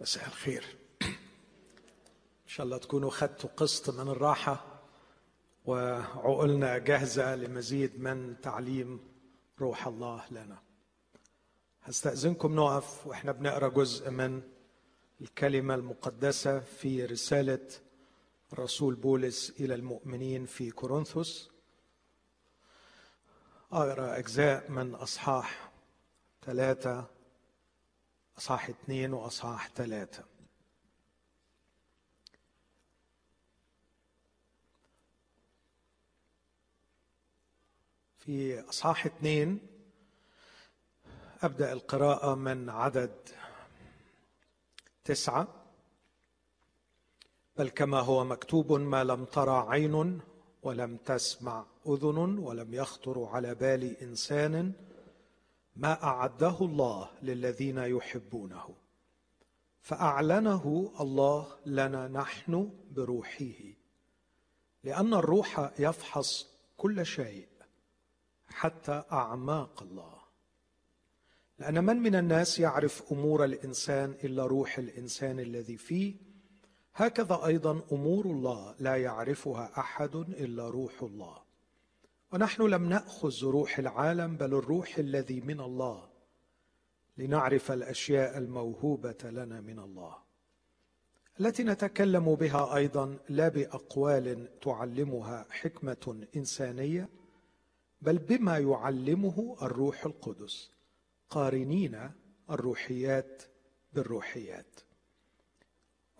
[0.00, 0.76] مساء الخير.
[1.02, 4.80] إن شاء الله تكونوا خدتوا قسط من الراحة
[5.64, 9.00] وعقولنا جاهزة لمزيد من تعليم
[9.60, 10.58] روح الله لنا.
[11.82, 14.42] هستأذنكم نقف وإحنا بنقرأ جزء من
[15.20, 17.68] الكلمة المقدسة في رسالة
[18.54, 21.50] رسول بولس إلى المؤمنين في كورنثوس.
[23.72, 25.72] اقرا أجزاء من أصحاح
[26.42, 27.13] ثلاثة
[28.38, 30.24] اصحاح اثنين واصحاح ثلاثة.
[38.18, 39.60] في اصحاح اثنين
[41.42, 43.14] أبدأ القراءة من عدد
[45.04, 45.48] تسعة.
[47.56, 50.20] بل كما هو مكتوب ما لم ترى عين
[50.62, 54.72] ولم تسمع أذن ولم يخطر على بال إنسان
[55.76, 58.74] ما أعده الله للذين يحبونه.
[59.80, 63.60] فأعلنه الله لنا نحن بروحه.
[64.84, 67.48] لأن الروح يفحص كل شيء
[68.48, 70.14] حتى أعماق الله.
[71.58, 76.14] لأن من من الناس يعرف أمور الإنسان إلا روح الإنسان الذي فيه؟
[76.94, 81.43] هكذا أيضا أمور الله لا يعرفها أحد إلا روح الله.
[82.34, 86.08] ونحن لم نأخذ روح العالم بل الروح الذي من الله.
[87.16, 90.18] لنعرف الأشياء الموهوبة لنا من الله.
[91.40, 97.08] التي نتكلم بها أيضا لا بأقوال تعلمها حكمة إنسانية
[98.02, 100.70] بل بما يعلمه الروح القدس.
[101.30, 102.10] قارنين
[102.50, 103.42] الروحيات
[103.92, 104.80] بالروحيات.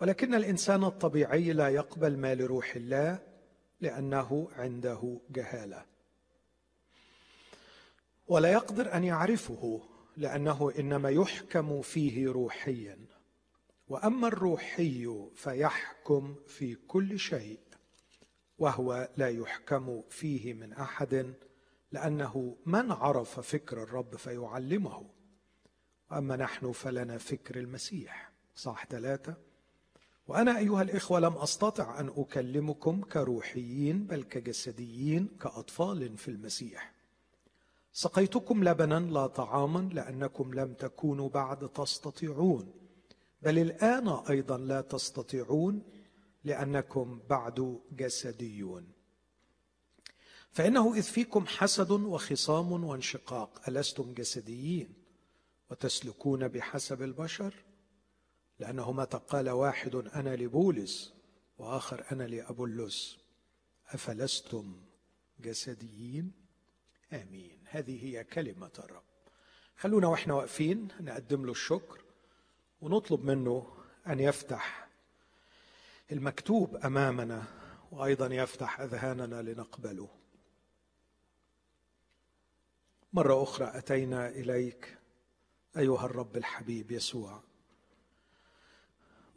[0.01, 3.19] ولكن الإنسان الطبيعي لا يقبل ما لروح الله
[3.81, 5.94] لأنه عنده جهالة.
[8.27, 9.81] ولا يقدر أن يعرفه
[10.17, 12.97] لأنه إنما يحكم فيه روحيا.
[13.87, 17.59] وأما الروحي فيحكم في كل شيء
[18.57, 21.33] وهو لا يحكم فيه من أحد
[21.91, 25.09] لأنه من عرف فكر الرب فيعلمه.
[26.11, 28.31] وأما نحن فلنا فكر المسيح.
[28.55, 29.35] صح ثلاثة.
[30.27, 36.94] وأنا أيها الإخوة لم أستطع أن أكلمكم كروحيين بل كجسديين كأطفال في المسيح.
[37.97, 42.73] سقيتكم لبنا لا طعاما لأنكم لم تكونوا بعد تستطيعون.
[43.41, 45.83] بل الآن أيضا لا تستطيعون
[46.43, 48.87] لأنكم بعد جسديون.
[50.51, 54.93] فإنه إذ فيكم حسد وخصام وانشقاق ألستم جسديين؟
[55.71, 57.53] وتسلكون بحسب البشر؟
[58.59, 61.13] لأنه متى قال واحد أنا لبولس
[61.57, 63.17] وآخر أنا لأبولس.
[63.89, 64.75] أفلستم
[65.39, 66.44] جسديين؟
[67.21, 67.59] آمين.
[67.65, 69.03] هذه هي كلمة الرب.
[69.77, 72.01] خلونا وإحنا واقفين نقدم له الشكر
[72.81, 73.77] ونطلب منه
[74.07, 74.87] أن يفتح
[76.11, 77.43] المكتوب أمامنا
[77.91, 80.09] وأيضا يفتح أذهاننا لنقبله.
[83.13, 84.97] مرة أخرى أتينا إليك
[85.77, 87.43] أيها الرب الحبيب يسوع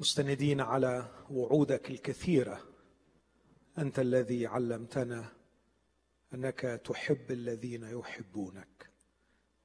[0.01, 2.65] مستندين على وعودك الكثيرة.
[3.79, 5.33] أنت الذي علمتنا
[6.35, 8.91] أنك تحب الذين يحبونك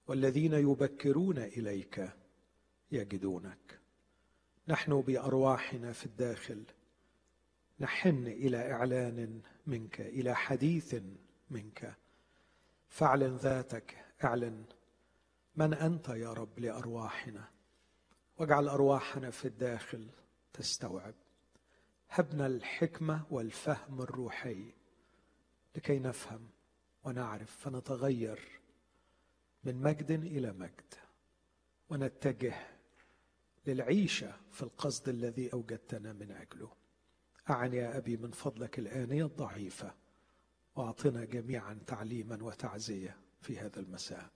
[0.08, 2.10] والذين يبكرون إليك
[2.92, 3.80] يجدونك.
[4.68, 6.64] نحن بأرواحنا في الداخل
[7.80, 10.96] نحن إلى إعلان منك إلى حديث
[11.50, 11.96] منك.
[12.90, 14.66] فاعلن ذاتك اعلن
[15.56, 17.50] من أنت يا رب لأرواحنا
[18.38, 20.10] واجعل أرواحنا في الداخل
[20.54, 21.14] تستوعب.
[22.10, 24.74] هبنا الحكمة والفهم الروحي
[25.76, 26.53] لكي نفهم.
[27.04, 28.40] ونعرف فنتغير
[29.64, 30.94] من مجد إلى مجد
[31.90, 32.54] ونتجه
[33.68, 36.72] للعيشة في القصد الذي أوجدتنا من أجله.
[37.50, 39.94] أعني يا أبي من فضلك الانيه الضعيفه
[40.76, 44.30] وأعطنا جميعا تعليما وتعزية في هذا المساء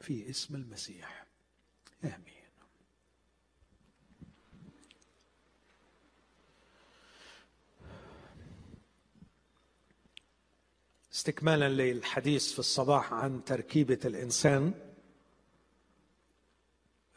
[0.00, 1.26] في اسم المسيح.
[2.04, 2.35] آمين.
[11.16, 14.72] استكمالا للحديث في الصباح عن تركيبة الإنسان.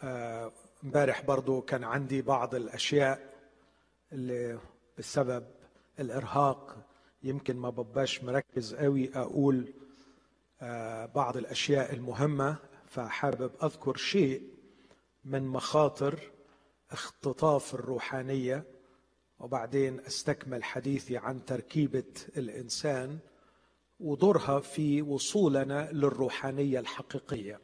[0.04, 0.52] آه،
[0.84, 3.34] امبارح برضو كان عندي بعض الأشياء
[4.12, 4.60] اللي
[4.98, 5.46] بسبب
[6.00, 6.78] الإرهاق.
[7.24, 9.74] يمكن ما بباش مركز قوي أقول
[10.62, 12.56] آه، بعض الأشياء المهمة
[12.88, 14.44] فحابب أذكر شيء
[15.26, 16.20] من مخاطر
[16.92, 18.64] اختطاف الروحانية.
[19.40, 23.20] وبعدين أستكمل حديثي عن تركيبة الإنسان.
[24.00, 27.60] ودورها في وصولنا للروحانية الحقيقية.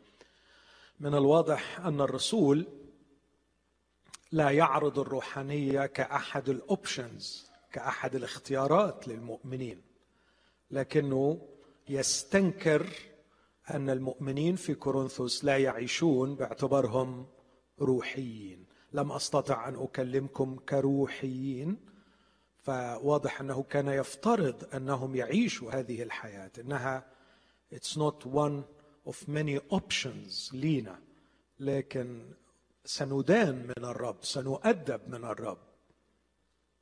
[1.00, 2.68] من الواضح أن الرسول
[4.32, 9.82] لا يعرض الروحانية كأحد الاوبشنز كأحد الاختيارات للمؤمنين
[10.72, 11.42] لكنه
[11.90, 12.88] يستنكر
[13.74, 17.28] أن المؤمنين في كورنثوس لا يعيشون باعتبارهم
[17.80, 18.66] روحيين.
[18.94, 21.95] لم أستطع أن أكلمكم كروحيين.
[22.66, 27.06] فواضح أنه كان يفترض أنهم يعيشوا هذه الحياة إنها
[27.74, 28.64] it's not one
[29.10, 31.00] of many options لينا
[31.60, 32.22] لكن
[32.86, 35.58] سندان من الرب سنؤدب من الرب.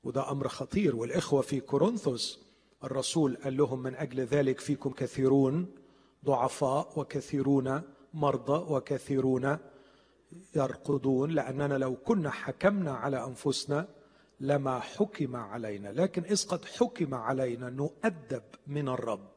[0.04, 0.96] وده أمر خطير.
[0.96, 2.40] والإخوة في كورنثوس
[2.84, 5.76] الرسول قال لهم من أجل ذلك فيكم كثيرون
[6.26, 7.82] ضعفاء وكثيرون
[8.14, 9.58] مرضى وكثيرون
[10.56, 13.88] يرقدون لأننا لو كنا حكمنا على أنفسنا
[14.40, 19.34] لما حكم علينا لكن إذ قد حكم علينا نؤدب من الرب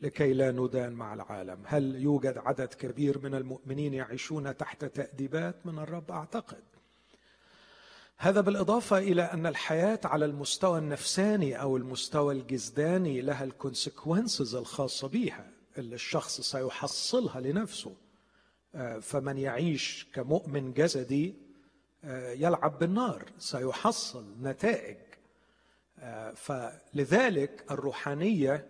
[0.00, 1.62] لكي لا ندان مع العالم.
[1.66, 6.62] هل يوجد عدد كبير من المؤمنين يعيشون تحت تأديبات من الرب؟ أعتقد.
[8.16, 15.50] هذا بالإضافة إلى أن الحياة على المستوى النفساني أو المستوى الجسداني لها الكونسيكونسز الخاصة بها.
[15.78, 17.96] اللي الشخص سيحصلها لنفسه.
[18.74, 21.34] آه، فمن يعيش كمؤمن جسدي
[22.04, 24.96] يلعب بالنار سيحصل نتائج.
[25.98, 28.66] آه، فلذلك الروحانية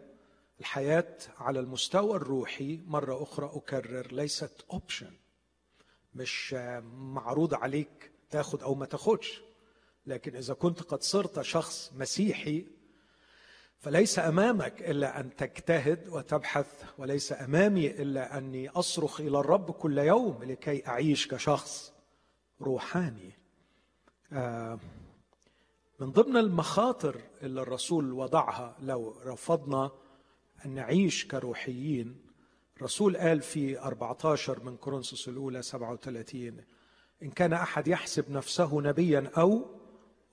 [0.61, 5.13] الحياة على المستوى الروحي مرة أخرى أكرر ليست اوبشن
[6.15, 6.55] مش
[6.93, 9.43] معروض عليك تاخد أو ما تاخدش.
[10.07, 12.67] لكن إذا كنت قد صرت شخص مسيحي
[13.81, 20.45] فليس أمامك إلا أن تجتهد وتبحث وليس أمامي إلا أني أصرخ إلى الرب كل يوم
[20.45, 21.93] لكي أعيش كشخص.
[22.61, 23.33] روحاني.
[24.33, 24.79] آه،
[26.01, 29.91] من ضمن المخاطر اللي الرسول وضعها لو رفضنا
[30.65, 32.29] أن نعيش كروحيين
[32.77, 36.65] الرسول قال في 14 من كورنثوس الأولى 37
[37.23, 39.67] إن كان أحد يحسب نفسه نبيا أو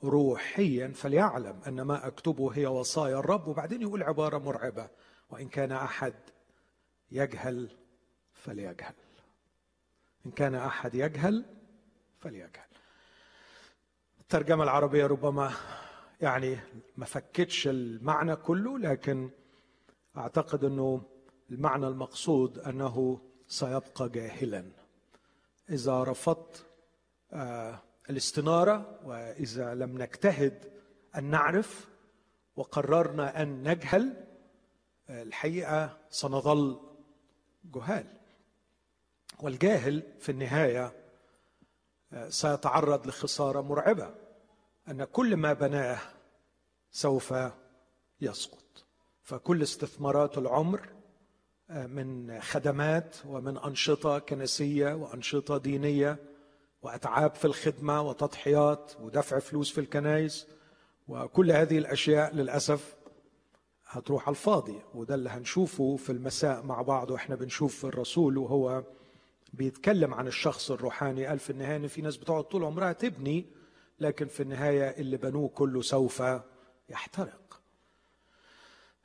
[0.03, 4.89] روحيا فليعلم أن ما أكتبه هي وصايا الرب وبعدين يقول عبارة مرعبة
[5.29, 6.13] وإن كان أحد
[7.11, 7.69] يجهل
[8.33, 8.93] فليجهل.
[10.25, 11.45] إن كان أحد يجهل
[12.25, 12.65] فليجهل
[14.21, 15.51] الترجمة العربية ربما
[16.21, 16.57] يعني
[16.97, 19.29] ما فكتش المعنى كله لكن
[20.17, 21.01] أعتقد إنه
[21.49, 24.65] المعنى المقصود أنه سيبقى جاهلا.
[25.69, 26.65] إذا رفضت
[27.33, 27.79] آه
[28.09, 30.71] الاستنارة وإذا لم نجتهد
[31.15, 31.87] أن نعرف
[32.55, 34.25] وقررنا أن نجهل
[35.09, 36.79] الحقيقة سنظل
[37.65, 38.05] جهال.
[39.39, 41.04] والجاهل في النهاية
[42.29, 44.09] سيتعرض لخسارة مرعبة
[44.89, 45.99] أن كل ما بناه
[46.91, 47.33] سوف
[48.21, 48.85] يسقط.
[49.21, 50.89] فكل استثمارات العمر
[51.69, 56.17] من خدمات ومن أنشطة كنسية وأنشطة دينية
[56.81, 60.47] وأتعاب في الخدمة وتضحيات ودفع فلوس في الكنائس
[61.07, 62.95] وكل هذه الأشياء للأسف
[63.87, 64.81] هتروح على الفاضي.
[64.93, 68.83] وده اللي هنشوفه في المساء مع بعض وإحنا بنشوف الرسول وهو
[69.53, 71.25] بيتكلم عن الشخص الروحاني.
[71.25, 73.45] قال في النهاية إن في ناس بتقعد طول عمرها تبني
[73.99, 76.23] لكن في النهاية اللي بنوه كله سوف
[76.89, 77.61] يحترق.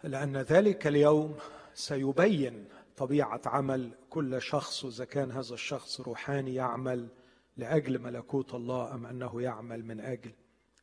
[0.05, 1.39] لأن ذلك اليوم
[1.75, 7.09] سيبين طبيعة عمل كل شخص وإذا كان هذا الشخص روحاني يعمل
[7.57, 10.33] لأجل ملكوت الله أم أنه يعمل من أجل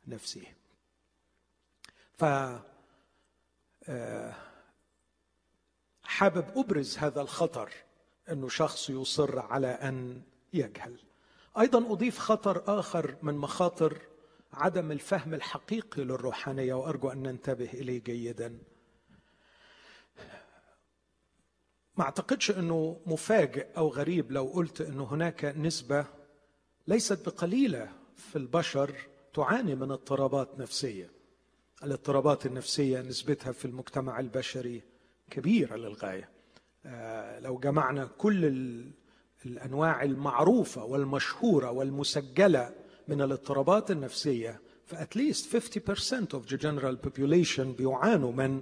[0.06, 0.42] نفسه.
[2.12, 2.24] ف
[3.88, 4.34] آه،
[6.02, 7.70] حابب أبرز هذا الخطر
[8.32, 10.96] انه شخص يصر على أن يجهل.
[11.58, 13.98] أيضا أضيف خطر آخر من مخاطر
[14.52, 18.58] عدم الفهم الحقيقي للروحانية وأرجو أن ننتبه إليه جيدا.
[21.96, 26.06] ما أعتقدش أنه مفاجئ أو غريب لو قلت أنه هناك نسبة
[26.88, 28.94] ليست بقليلة في البشر
[29.34, 31.10] تعاني من اضطرابات نفسية.
[31.84, 34.82] الاضطرابات النفسية نسبتها في المجتمع البشري
[35.30, 36.37] كبيرة للغاية.
[37.40, 38.44] لو جمعنا كل
[39.46, 42.74] الأنواع المعروفة والمشهورة والمسجلة
[43.08, 48.60] من الاضطرابات النفسية فاتليست 50% of the general population بيعانوا من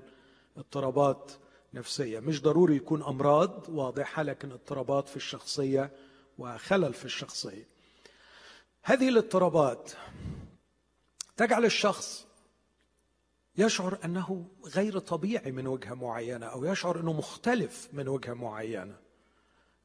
[0.56, 1.32] اضطرابات
[1.74, 2.20] نفسية.
[2.20, 5.90] مش ضروري يكون أمراض واضحة لكن اضطرابات في الشخصية
[6.38, 7.66] وخلل في الشخصية.
[8.82, 9.92] هذه الاضطرابات
[11.36, 12.25] تجعل الشخص
[13.58, 18.96] يشعر أنه غير طبيعي من وجهة معينة أو يشعر أنه مختلف من وجهة معينة.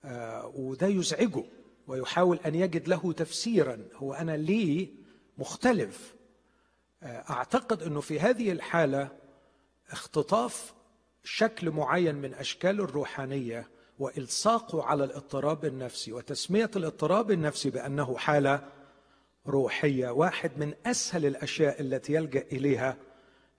[0.06, 1.44] آه وده يزعجه
[1.88, 4.90] ويحاول أن يجد له تفسيرا هو أنا ليه
[5.38, 6.16] مختلف؟
[7.04, 9.10] آه أعتقد أنه في هذه الحالة
[9.92, 10.74] اختطاف
[11.24, 13.68] شكل معين من أشكال الروحانية
[14.00, 18.70] والصاقه على الاضطراب النفسي وتسمية الاضطراب النفسي بأنه حالة
[19.48, 22.98] روحية واحد من أسهل الأشياء التي يلجأ إليها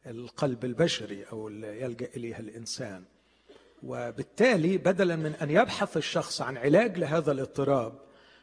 [0.07, 3.05] القلب البشري أو يلجأ إليها الإنسان.
[3.83, 7.93] وبالتالي بدلا من أن يبحث الشخص عن علاج لهذا الاضطراب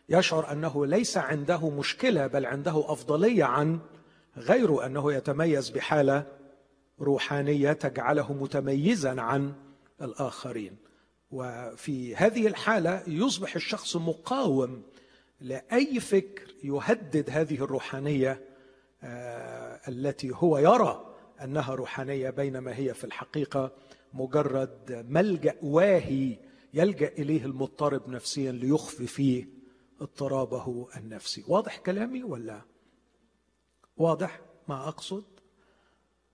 [0.09, 3.79] يشعر أنه ليس عنده مشكلة بل عنده أفضلية عن
[4.37, 6.25] غيره أنه يتميز بحالة
[7.01, 9.53] روحانية تجعله متميزا عن
[10.01, 10.75] الآخرين.
[11.31, 14.83] وفي هذه الحالة يصبح الشخص مقاوم
[15.41, 18.41] لأي فكر يهدد هذه الروحانية
[19.03, 21.08] آه، التي هو يرى.
[21.43, 23.71] أنها روحانية بينما هي في الحقيقة
[24.13, 26.37] مجرد ملجأ واهي
[26.73, 29.47] يلجأ إليه المضطرب نفسيا ليخفي فيه
[30.01, 31.43] اضطرابه النفسي.
[31.47, 32.61] واضح كلامي ولا؟
[33.97, 35.23] واضح؟ ما أقصد؟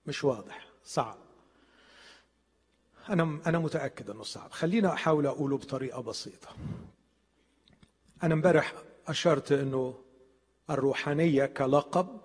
[0.06, 0.68] مش واضح.
[0.84, 1.18] صعب.
[3.08, 4.50] أنا أنا متأكد إنه صعب.
[4.50, 6.48] خلينا أحاول أقوله بطريقة بسيطة.
[8.22, 8.72] أنا امبارح
[9.06, 9.94] أشرت إنه
[10.70, 12.20] الروحانية كلقب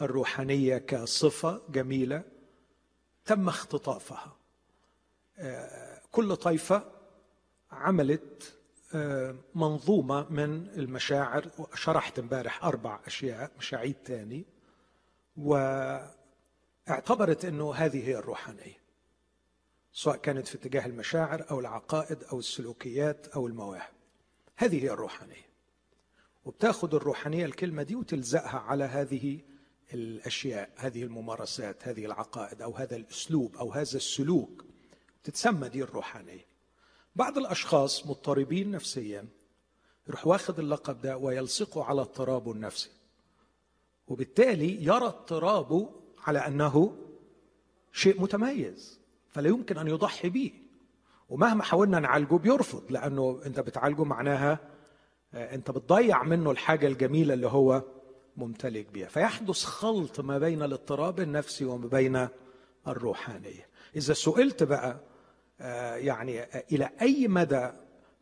[0.00, 2.22] الروحانية كصفة جميلة
[3.24, 4.36] تم اختطافها.
[5.38, 6.84] آه، كل طائفة
[7.72, 8.54] عملت
[8.94, 14.44] آه، منظومة من المشاعر شرحت امبارح أربع أشياء مش هعيد تاني
[15.36, 16.14] واعتبرت
[17.44, 18.78] إنه هذه هي الروحانية
[19.92, 23.92] سواء كانت في اتجاه المشاعر أو العقائد أو السلوكيات أو المواهب.
[24.56, 25.48] هذه هي الروحانية.
[26.44, 29.40] وبتاخذ الروحانية الكلمة دي وتلزقها على هذه
[29.94, 34.64] الأشياء هذه الممارسات هذه العقائد أو هذا الأسلوب أو هذا السلوك
[35.24, 36.46] تتسمى دي الروحانية.
[37.16, 39.26] بعض الأشخاص مضطربين نفسيا
[40.08, 42.90] يروح واخذ اللقب ده ويلصقه على اضطرابه النفسي.
[44.08, 45.90] وبالتالي يرى اضطرابه
[46.26, 46.96] على أنه
[47.92, 50.52] شيء متميز فلا يمكن أن يضحي به.
[51.28, 54.58] ومهما حاولنا نعالجه بيرفض لأنه أنت بتعالجه معناها
[55.34, 57.82] آه، أنت بتضيع منه الحاجة الجميلة اللي هو
[58.38, 59.08] ممتلك بها.
[59.08, 62.28] فيحدث خلط ما بين الاضطراب النفسي وما بين
[62.88, 63.66] الروحانية.
[63.96, 65.00] إذا سئلت بقى
[65.60, 67.70] آه، يعني آه، إلى أي مدى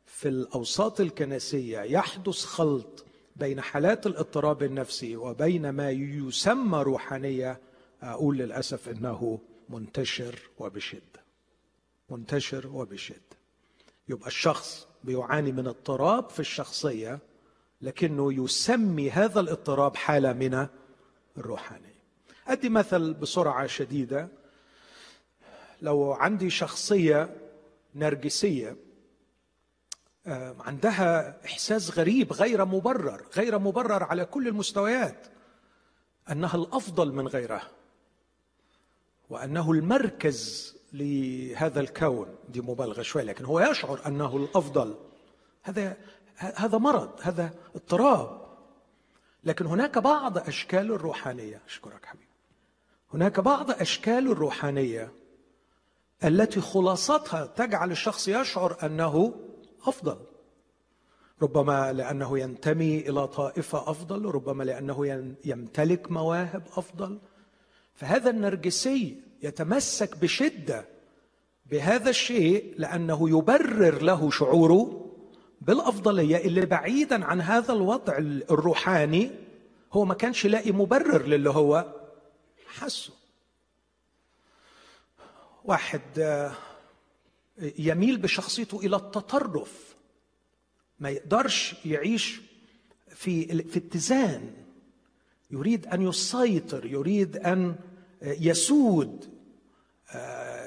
[0.06, 3.04] في الأوساط الكنسية يحدث خلط
[3.36, 7.60] بين حالات الاضطراب النفسي وبين ما يسمى روحانية
[8.02, 11.26] أقول للأسف إنه منتشر وبشدة.
[12.10, 13.20] منتشر وبشدة.
[14.08, 17.18] يبقى الشخص بيعاني من اضطراب في الشخصية
[17.80, 20.66] لكنه يسمي هذا الاضطراب حالة من
[21.38, 21.96] الروحانية.
[22.46, 24.28] أدي مثل بسرعة شديدة.
[25.82, 27.36] لو عندي شخصية
[27.94, 28.76] نرجسية
[30.26, 35.26] آه، عندها إحساس غريب غير مبرر غير مبرر على كل المستويات
[36.30, 37.70] أنها الأفضل من غيرها
[39.30, 42.34] وأنه المركز لهذا الكون.
[42.48, 44.94] دي مبالغة شوية لكن هو يشعر أنه الأفضل.
[45.62, 45.96] هذا
[46.36, 48.46] هذا مرض هذا اضطراب.
[49.44, 51.62] لكن هناك بعض أشكال الروحانية.
[51.68, 52.26] أشكرك حبيبي.
[53.14, 55.12] هناك بعض أشكال الروحانية
[56.24, 59.34] التي خلاصتها تجعل الشخص يشعر أنه
[59.86, 60.16] أفضل.
[61.42, 67.18] ربما لأنه ينتمي إلى طائفة أفضل ربما لأنه يمتلك مواهب أفضل.
[67.94, 70.84] فهذا النرجسي يتمسك بشدة
[71.66, 75.05] بهذا الشيء لأنه يبرر له شعوره
[75.60, 79.30] بالافضليه اللي بعيدا عن هذا الوضع الروحاني
[79.92, 81.94] هو ما كانش لاقي مبرر للي هو
[82.66, 83.12] حسه
[85.64, 86.52] واحد آه،
[87.78, 89.94] يميل بشخصيته إلى التطرف
[91.00, 92.40] ما يقدرش يعيش
[93.14, 94.50] في في اتزان.
[95.50, 97.76] يريد أن يسيطر يريد أن
[98.22, 99.30] يسود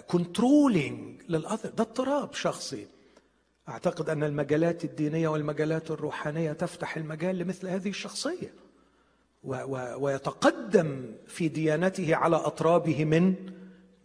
[0.07, 2.87] كنترولينج للاذر ده اضطراب شخصي.
[3.69, 8.53] أعتقد أن المجالات الدينية والمجالات الروحانية تفتح المجال لمثل هذه الشخصية
[9.97, 13.35] ويتقدم في ديانته على أطرابه من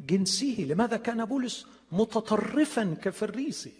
[0.01, 0.67] جنسه.
[0.69, 3.73] لماذا كان بولس متطرفا كفريسي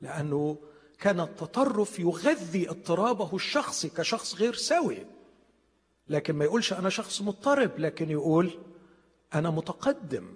[0.00, 0.56] لأنه
[0.98, 4.98] كان التطرف يغذي اضطرابه الشخصي كشخص غير سوي.
[6.08, 8.50] لكن ما يقولش أنا شخص مضطرب لكن يقول
[9.34, 10.34] أنا متقدم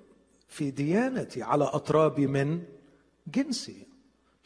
[0.48, 2.62] في ديانتي على أطرابي من
[3.26, 3.86] جنسي.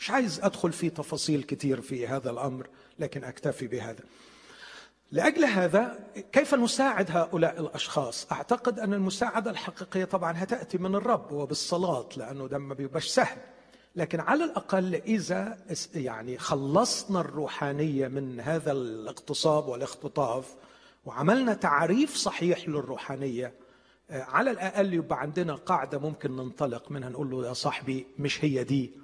[0.01, 2.67] مش عايز أدخل في تفاصيل كثير في هذا الأمر
[2.99, 4.05] لكن أكتفي بهذا.
[5.13, 5.99] لأجل هذا
[6.33, 12.59] كيف نساعد هؤلاء الأشخاص؟ أعتقد أن المساعدة الحقيقية طبعا هتأتي من الرب وبالصلاة لأنه ده
[12.59, 13.39] ما بيبقاش سهل
[13.97, 15.59] لكن على الأقل إذا
[15.95, 20.55] يعني خلصنا الروحانية من هذا الاغتصاب والاختطاف
[21.05, 23.53] وعملنا تعريف صحيح للروحانية
[24.11, 28.65] آه، على الأقل يبقى عندنا قاعدة ممكن ننطلق منها نقول له يا صاحبي مش هي
[28.65, 29.00] دي.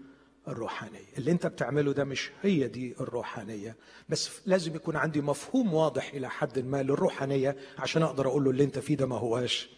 [0.48, 1.04] الروحانية.
[1.18, 3.76] اللي انت بتعمله ده مش هي دي الروحانية
[4.08, 8.64] بس لازم يكون عندي مفهوم واضح إلى حد ما للروحانية عشان أقدر أقول له اللي
[8.64, 9.70] انت فيه ده ما هواش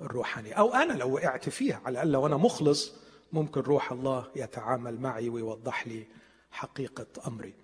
[0.00, 0.54] الروحانية.
[0.54, 2.94] أو أنا لو وقعت فيها على الأقل لو أنا مخلص
[3.32, 6.06] ممكن روح الله يتعامل معي ويوضح لي
[6.50, 7.54] حقيقة أمري.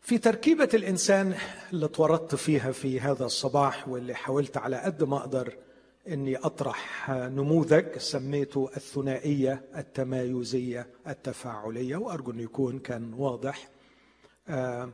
[0.00, 1.34] في تركيبة الإنسان
[1.72, 5.56] اللي اتورطت فيها في هذا الصباح واللي حاولت على قد ما أقدر
[6.10, 13.68] إني أطرح نموذج سميته الثنائية التمايزية التفاعلية وأرجو انه يكون كان واضح.
[14.48, 14.90] آه،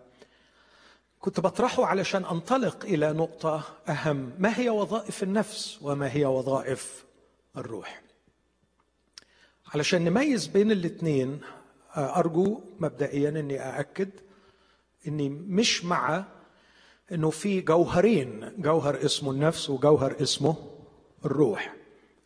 [1.20, 7.04] كنت بطرحه علشان أنطلق إلى نقطة أهم ما هي وظائف النفس وما هي وظائف
[7.56, 8.02] الروح؟
[9.75, 11.40] علشان نميز بين الاثنين
[11.96, 14.11] آه، أرجو مبدئيا إني أأكد
[15.08, 16.25] إني مش مع
[17.12, 20.75] إنه في جوهرين جوهر اسمه النفس وجوهر اسمه
[21.26, 21.75] الروح.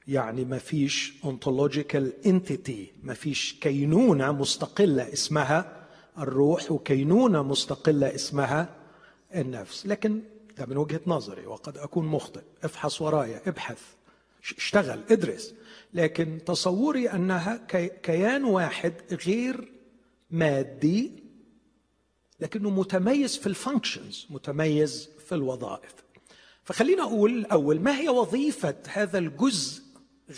[0.08, 5.86] يعني ما فيش ontological entity ما فيش كينونة مستقلة اسمها
[6.18, 8.76] الروح وكينونة مستقلة اسمها
[9.34, 9.86] النفس.
[9.86, 10.20] لكن
[10.58, 12.42] ده من وجهة نظري وقد أكون مخطئ.
[12.64, 13.82] افحص ورايا ابحث.
[14.58, 15.54] اشتغل ادرس.
[15.94, 17.66] لكن تصوري أنها
[18.02, 18.92] كيان واحد
[19.26, 19.72] غير
[20.30, 21.12] مادي
[22.40, 25.94] لكنه متميز في الفانكشنز متميز في الوظائف.
[26.64, 29.82] فخلينا أقول الأول ما هي وظيفة هذا الجزء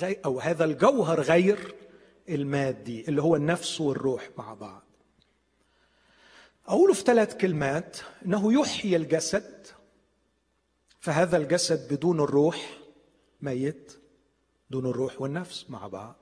[0.03, 1.75] أو هذا الجوهر غير
[2.29, 4.83] المادي اللي هو النفس والروح مع بعض؟
[6.67, 9.67] أقوله في ثلاث كلمات إنه يحيي الجسد
[11.01, 12.79] فهذا الجسد بدون الروح
[13.41, 13.93] ميت
[14.71, 16.17] دون الروح والنفس مع بعض.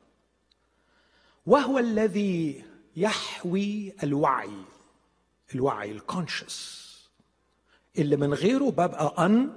[1.47, 2.65] وهو الذي
[2.97, 4.65] يحوي الوعي
[5.55, 6.81] الوعي الكونشس
[7.99, 9.53] اللي من غيره ببقى ان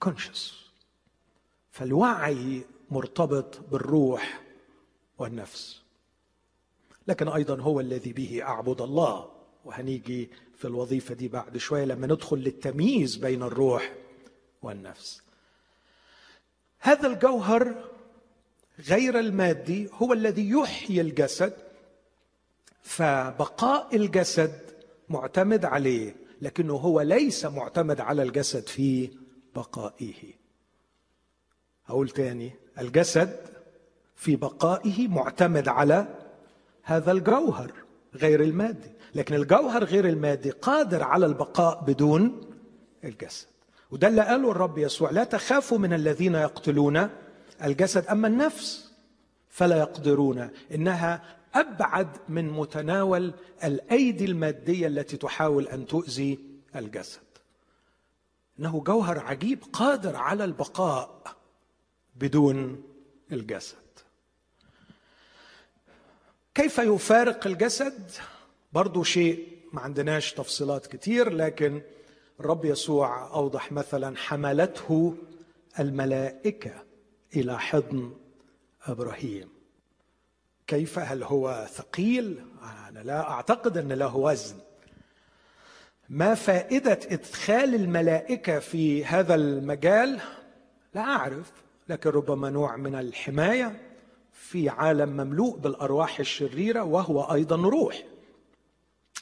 [0.00, 0.54] كونشس
[1.70, 4.40] فالوعي مرتبط بالروح
[5.18, 5.80] والنفس.
[7.08, 9.30] لكن أيضا هو الذي به أعبد الله.
[9.64, 13.92] وهنيجي في الوظيفة دي بعد شوية لما ندخل للتمييز بين الروح
[14.62, 15.22] والنفس.
[16.80, 17.90] هذا الجوهر
[18.88, 21.52] غير المادي هو الذي يحيي الجسد
[22.82, 24.60] فبقاء الجسد
[25.08, 29.10] معتمد عليه لكنه هو ليس معتمد على الجسد في
[29.56, 30.14] بقائه.
[31.88, 33.36] أقول تاني الجسد
[34.16, 36.06] في بقائه معتمد على
[36.82, 37.72] هذا الجوهر
[38.14, 42.40] غير المادي لكن الجوهر غير المادي قادر على البقاء بدون
[43.04, 43.46] الجسد.
[43.90, 47.08] وده اللي قاله الرب يسوع لا تخافوا من الذين يقتلون
[47.64, 48.92] الجسد أما النفس
[49.48, 51.22] فلا يقدرون إنها
[51.54, 53.34] أبعد من متناول
[53.64, 56.38] الأيدي المادية التي تحاول أن تؤذي
[56.76, 57.20] الجسد.
[58.60, 61.36] إنه جوهر عجيب قادر على البقاء
[62.16, 62.82] بدون
[63.32, 63.76] الجسد.
[66.54, 68.10] كيف يفارق الجسد؟
[68.72, 71.82] برضو شيء ما عندناش تفصيلات كتير لكن
[72.40, 75.16] الرب يسوع أوضح مثلا حملته
[75.78, 76.84] الملائكة
[77.36, 78.16] إلى حضن
[78.82, 79.48] إبراهيم.
[80.66, 82.44] كيف؟ هل هو ثقيل؟
[82.88, 84.56] أنا لا أعتقد أن له وزن.
[86.10, 90.20] ما فائدة إدخال الملائكة في هذا المجال؟
[90.94, 91.52] لا أعرف
[91.88, 93.80] لكن ربما نوع من الحماية
[94.32, 98.02] في عالم مملوء بالأرواح الشريرة وهو أيضا روح.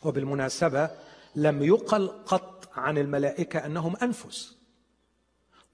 [0.04, 0.90] وبالمناسبة
[1.36, 4.58] لم يقل قط عن الملائكة أنهم أنفس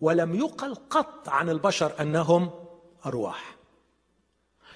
[0.00, 2.50] ولم يقل قط عن البشر أنهم
[3.06, 3.56] أرواح.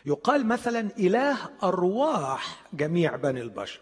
[0.07, 3.81] يقال مثلا إله أرواح جميع بني البشر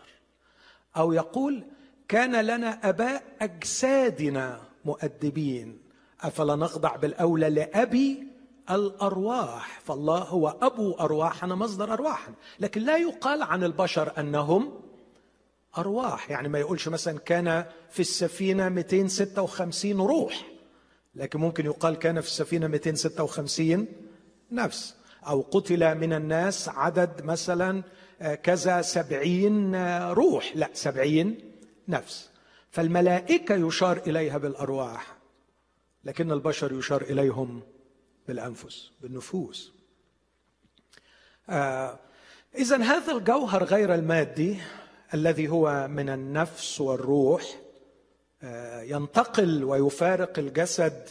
[0.96, 1.64] أو يقول
[2.08, 5.78] كان لنا اباء أجسادنا مؤدبين.
[6.20, 8.26] أفلا نخضع بالأولى لأبي
[8.70, 12.34] الأرواح؟ فالله هو أبو أرواحنا مصدر أرواحنا.
[12.60, 14.80] لكن لا يقال عن البشر أنهم
[15.78, 16.30] أرواح.
[16.30, 20.46] يعني ما يقولش مثلا كان في السفينة 256 روح
[21.14, 23.86] لكن ممكن يقال كان في السفينة 256
[24.52, 24.96] نفس.
[25.26, 27.82] أو قتل من الناس عدد مثلا
[28.20, 30.52] آه، كذا سبعين آه، روح.
[30.54, 31.45] لا سبعين
[31.88, 32.30] نفس.
[32.70, 35.16] فالملائكة يشار إليها بالأرواح
[36.04, 37.62] لكن البشر يشار إليهم
[38.28, 39.72] بالأنفس بالنفوس.
[41.48, 41.98] آه
[42.54, 44.56] إذا هذا الجوهر غير المادي
[45.14, 47.42] الذي هو من النفس والروح
[48.42, 51.08] آه ينتقل ويفارق الجسد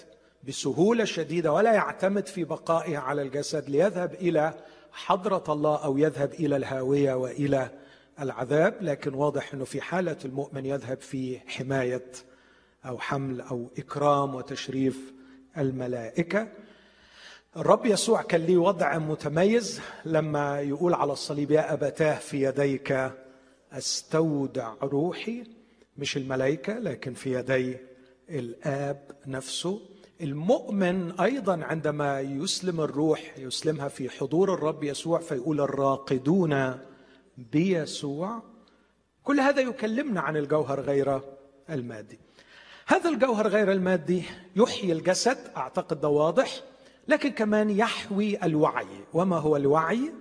[0.47, 4.53] بسهولة شديدة ولا يعتمد في بقائه على الجسد ليذهب إلى
[4.91, 7.69] حضرة الله أو يذهب إلى الهاوية وإلى
[8.19, 12.11] العذاب لكن واضح إنه في حالة المؤمن يذهب في حماية
[12.85, 15.13] أو حمل أو إكرام وتشريف
[15.57, 16.47] الملائكة.
[17.57, 23.11] الرب يسوع كان ليه وضع متميز لما يقول على الصليب يا أبتاه في يديك
[23.71, 25.43] أستودع روحي.
[25.97, 27.77] مش الملائكة لكن في يدي
[28.29, 29.81] الآب نفسه.
[30.21, 36.79] المؤمن أيضا عندما يسلم الروح يسلمها في حضور الرب يسوع فيقول الراقدون
[37.37, 38.41] بيسوع
[39.23, 41.21] كل هذا يكلمنا عن الجوهر غير
[41.69, 42.19] المادي.
[42.87, 44.23] هذا الجوهر غير المادي
[44.55, 46.61] يحيي الجسد أعتقد ده واضح
[47.07, 48.87] لكن كمان يحوي الوعي.
[49.13, 50.13] وما هو الوعي؟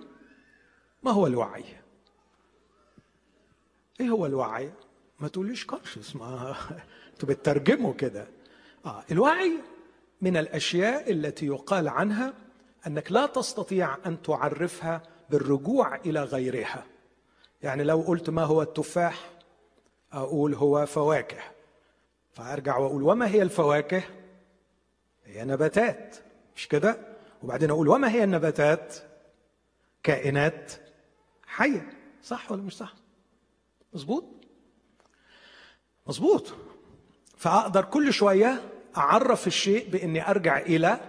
[1.03, 1.63] ما هو الوعي؟
[3.99, 4.71] إيه هو الوعي؟
[5.19, 6.55] ما تقوليش كونشس ما
[7.13, 8.27] أنتوا بتترجموا كده.
[8.85, 9.59] آه الوعي
[10.21, 12.33] من الأشياء التي يقال عنها
[12.87, 16.94] أنك لا تستطيع أن تعرفها بالرجوع إلى غيرها.
[17.65, 19.29] يعني لو قلت ما هو التفاح
[20.13, 21.37] أقول هو فواكه.
[22.33, 24.03] فأرجع وأقول وما هي الفواكه؟
[25.25, 26.15] هي نباتات.
[26.55, 26.97] مش كده؟
[27.43, 28.95] وبعدين أقول وما هي النباتات؟
[30.03, 30.71] كائنات
[31.47, 31.93] حية.
[32.23, 32.93] صح ولا مش صح؟
[33.93, 34.25] مظبوط؟
[36.07, 36.53] مظبوط.
[37.37, 38.61] فأقدر كل شوية
[38.97, 40.99] أعرف الشيء بإني أرجع إلى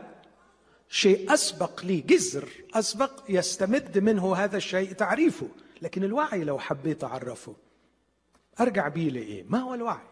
[0.88, 5.48] شيء أسبق لي جذر أسبق يستمد منه هذا الشيء تعريفه.
[5.82, 7.54] لكن الوعي لو حبيت أعرفه
[8.60, 10.06] أرجع بيه لإيه؟ ما هو الوعي؟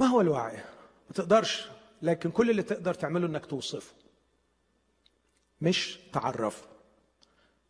[0.00, 0.56] ما هو الوعي؟
[1.08, 1.68] ما تقدرش
[2.02, 3.94] لكن كل اللي تقدر تعمله إنك توصفه.
[5.60, 6.64] مش تعرفه.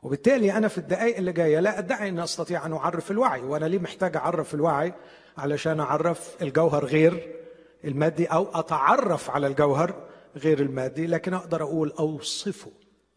[0.02, 3.78] وبالتالي أنا في الدقائق اللي جاية لا أدعي إني أستطيع أن أعرف الوعي وأنا ليه
[3.78, 4.94] محتاج أعرف الوعي؟
[5.38, 7.36] علشان أعرف الجوهر غير
[7.84, 12.70] المادي أو أتعرف على الجوهر غير المادي لكن أقدر أقول أوصفه.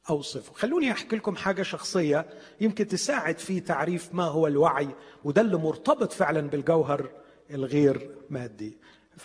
[0.10, 0.54] أوصفه.
[0.54, 2.26] خلوني أحكي لكم حاجة شخصية
[2.62, 4.90] يمكن تساعد في تعريف ما هو الوعي
[5.24, 7.10] وده اللي مرتبط فعلا بالجوهر
[7.52, 8.78] الغير مادي.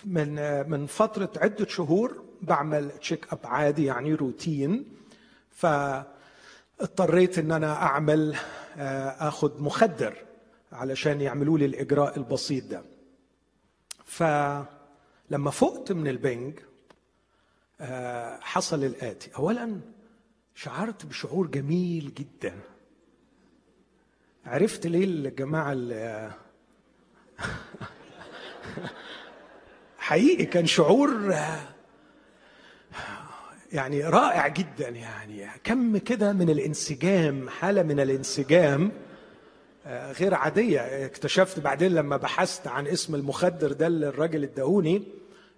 [0.05, 0.35] من
[0.69, 4.85] من فترة عدة شهور بعمل check up عادي يعني روتين
[5.51, 8.35] فاضطريت إن أنا أعمل
[8.77, 10.13] آه، آخذ مخدر
[10.71, 12.81] علشان يعملوا لي الإجراء البسيط ده.
[14.05, 16.59] فلما فقت من البنج
[17.81, 19.31] آه، حصل الآتي.
[19.35, 19.79] اولا
[20.61, 22.53] شعرت بشعور جميل جدا.
[24.45, 26.31] عرفت ليه الجماعة اللي
[29.97, 31.35] حقيقي كان شعور
[33.71, 35.47] يعني رائع جدا يعني.
[35.63, 38.91] كم كده من الانسجام حالة من الانسجام
[39.87, 41.05] غير عادية.
[41.05, 45.03] اكتشفت بعدين لما بحثت عن اسم المخدر ده اللي الراجل اداهوني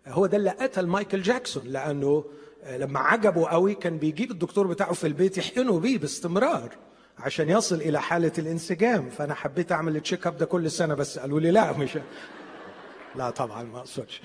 [0.08, 2.26] هو ده اللي قتل مايكل جاكسون لأنه
[2.70, 6.76] لما عجبه قوي كان بيجيب الدكتور بتاعه في البيت يحقنه بيه باستمرار
[7.20, 9.10] عشان يصل إلى حالة الانسجام.
[9.10, 11.98] فأنا حبيت أعمل التشيك اب ده كل سنة بس قالوا لي لا مش
[13.16, 14.22] لا طبعا ما أقصدش.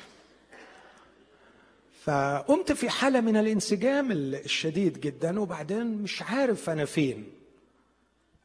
[2.04, 7.32] فقمت في حالة من الانسجام الشديد جدا وبعدين مش عارف أنا فين.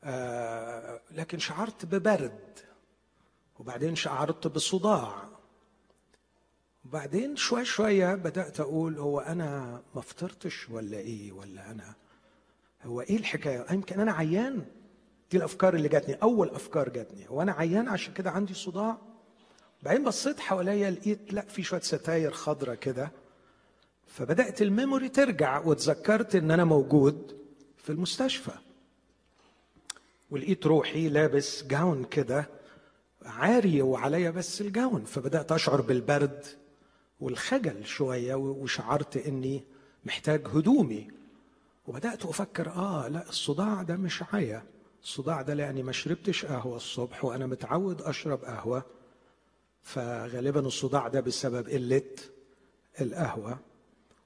[0.03, 2.39] آه لكن شعرت ببرد
[3.59, 5.30] وبعدين شعرت بصداع.
[6.85, 11.93] وبعدين شوي شوية بدأت أقول هو أنا ما فطرتش ولا إيه ولا أنا؟
[12.83, 14.65] هو إيه الحكاية؟ يمكن أنا عيان.
[15.31, 17.29] دي الأفكار اللي جاتني أول أفكار جاتني.
[17.29, 18.97] هو أنا عيان عشان كده عندي صداع؟
[19.83, 23.11] بعدين بصيت حواليا لقيت لأ في شوية ستاير خضرة كده.
[24.07, 27.37] فبدأت ال memory ترجع وتذكرت إن أنا موجود
[27.77, 28.51] في المستشفى.
[30.31, 32.49] ولقيت روحي لابس gown كده
[33.25, 36.45] عاري وعليا بس ال gown فبدأت أشعر بالبرد.
[37.21, 39.63] والخجل شوية وشعرت إني
[40.05, 41.07] محتاج هدومي.
[41.87, 44.63] وبدأت أفكر آه لا الصداع ده مش عيا.
[45.03, 48.83] الصداع ده لأني ما شربتش قهوة الصبح وأنا متعود أشرب قهوة.
[49.81, 52.01] فغالبا الصداع ده بسبب قلة
[53.01, 53.59] القهوة.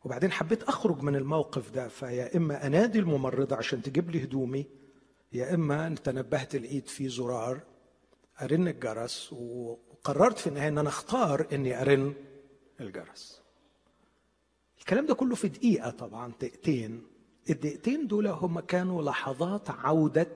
[0.05, 4.65] وبعدين حبيت أخرج من الموقف ده فيا إما أنادي الممرضة عشان تجيب لي هدومي
[5.33, 7.59] يا إما تنبهت لقيت في زرار
[8.41, 12.13] أرن الجرس وقررت في النهاية إن أنا أختار إني أرن
[12.81, 13.41] الجرس.
[14.79, 17.07] الكلام ده كله في دقيقة طبعا دقيقتين.
[17.49, 20.31] الدقيقتين دول هم كانوا لحظات عودة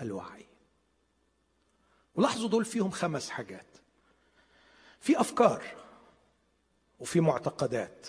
[0.00, 0.46] الوعي.
[2.14, 3.66] ولاحظوا دول فيهم خمس حاجات.
[5.00, 5.64] في أفكار
[6.98, 8.06] وفي معتقدات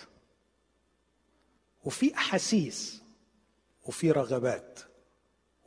[1.85, 3.03] وفي أحاسيس
[3.85, 4.79] وفي رغبات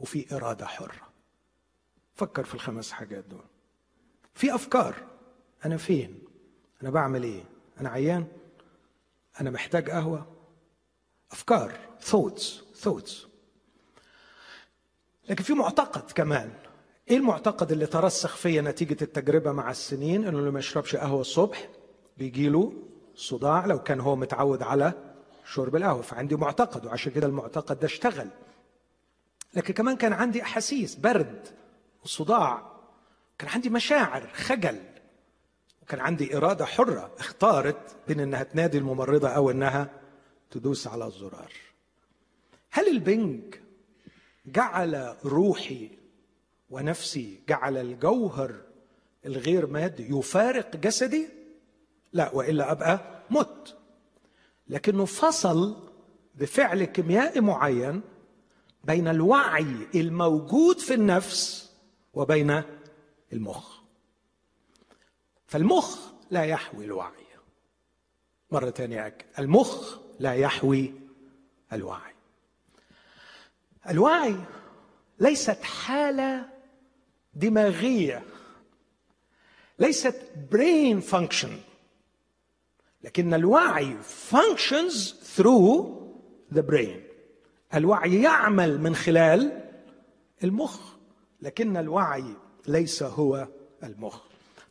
[0.00, 1.12] وفي إرادة حرة.
[2.14, 3.44] فكر في الخمس حاجات دول.
[4.34, 5.06] في أفكار
[5.64, 6.22] أنا فين؟
[6.82, 7.44] أنا بعمل إيه؟
[7.82, 8.26] أنا عيان
[9.40, 10.26] أنا محتاج قهوة.
[11.32, 11.72] أفكار
[12.10, 12.42] thoughts
[12.84, 13.12] thoughts.
[15.28, 16.52] لكن في معتقد كمان.
[17.10, 21.68] إيه المعتقد اللي ترسخ فيا نتيجة التجربة مع السنين؟ إنه اللي ما يشربش قهوة الصبح
[22.18, 22.72] بيجي له
[23.14, 24.92] صداع لو كان هو متعود على
[25.52, 26.02] شرب القهوة.
[26.02, 28.28] فعندي معتقد وعشان كده المعتقد ده اشتغل.
[29.54, 31.48] لكن كمان كان عندي أحاسيس برد
[32.04, 32.72] وصداع.
[33.38, 34.80] كان عندي مشاعر خجل.
[35.92, 39.90] وكان عندي إرادة حرة اختارت بين إنها تنادي الممرضة أو إنها
[40.50, 41.52] تدوس على الزرار.
[42.70, 43.54] هل البنج
[44.46, 45.90] جعل روحي
[46.70, 48.54] ونفسي جعل الجوهر
[49.26, 51.28] الغير مادي يفارق جسدي؟
[52.12, 53.76] لا وإلا أبقى مت.
[54.68, 55.76] لكنه فصل
[56.34, 58.00] بفعل كيميائي معين
[58.84, 61.72] بين الوعي الموجود في النفس
[62.14, 62.62] وبين
[63.32, 63.81] المخ.
[65.52, 65.98] فالمخ
[66.30, 67.26] لا يحوي الوعي.
[68.50, 70.92] مرة ثانية المخ لا يحوي
[71.72, 72.14] الوعي.
[73.88, 74.36] الوعي
[75.18, 76.48] ليست حالة
[77.34, 78.22] دماغية.
[79.78, 80.16] ليست
[80.50, 81.50] brain function.
[83.02, 83.96] لكن الوعي
[84.30, 85.86] functions through
[86.54, 87.00] the brain.
[87.74, 89.70] الوعي يعمل من خلال
[90.44, 90.80] المخ.
[91.42, 92.34] لكن الوعي
[92.66, 93.48] ليس هو
[93.82, 94.20] المخ.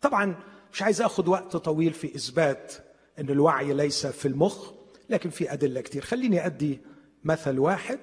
[0.02, 2.74] طبعا مش عايز اخذ وقت طويل في إثبات
[3.20, 4.72] إن الوعي ليس في المخ
[5.10, 6.80] لكن في أدلة كثير خليني أدي
[7.24, 8.00] مثل واحد.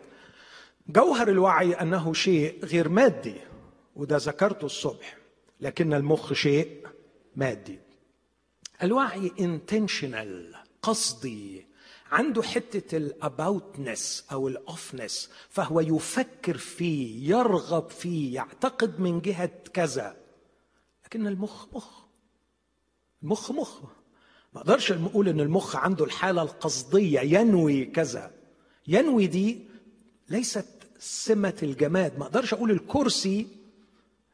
[0.88, 3.34] جوهر الوعي أنه شيء غير مادي
[3.96, 5.16] وده ذكرته الصبح
[5.60, 6.86] لكن المخ شيء
[7.36, 7.78] مادي.
[8.82, 11.66] الوعي intentional قصدي
[12.10, 20.16] عنده حتة الاباوتنس أو الأوفنس فهو يفكر فيه يرغب فيه يعتقد من جهة كذا
[21.04, 22.07] لكن المخ مخ.
[23.22, 23.80] المخ مخ.
[24.54, 27.20] ما أقدرش أقول إن المخ عنده الحالة القصدية.
[27.20, 28.30] ينوي كذا.
[28.88, 29.58] ينوي دي
[30.28, 30.66] ليست
[30.98, 32.18] سمة الجماد.
[32.18, 33.46] ما أقدرش أقول الكرسي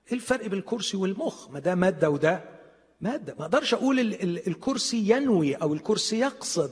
[0.09, 1.51] إيه الفرق بين الكرسي والمخ.
[1.51, 2.45] ما ده مادة وده
[3.01, 3.35] مادة.
[3.39, 4.01] ما أقدرش أقول
[4.47, 6.71] الكرسي ينوي أو الكرسي يقصد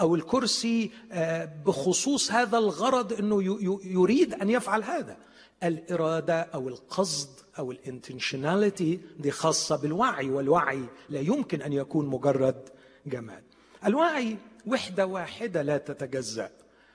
[0.00, 3.42] أو الكرسي آه، بخصوص هذا الغرض إنه
[3.84, 5.16] يريد أن يفعل هذا.
[5.62, 12.68] الإرادة أو القصد أو الإنتنشناليتي دي خاصة بالوعي والوعي لا يمكن أن يكون مجرد
[13.06, 13.42] جماد.
[13.86, 14.36] الوعي
[14.66, 16.50] وحدة واحدة لا تتجزأ.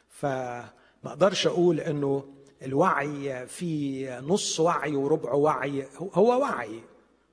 [0.10, 0.70] فما
[1.06, 2.24] أقدرش أقول إنه
[2.66, 6.82] الوعي في نص وعي وربع وعي هو وعي.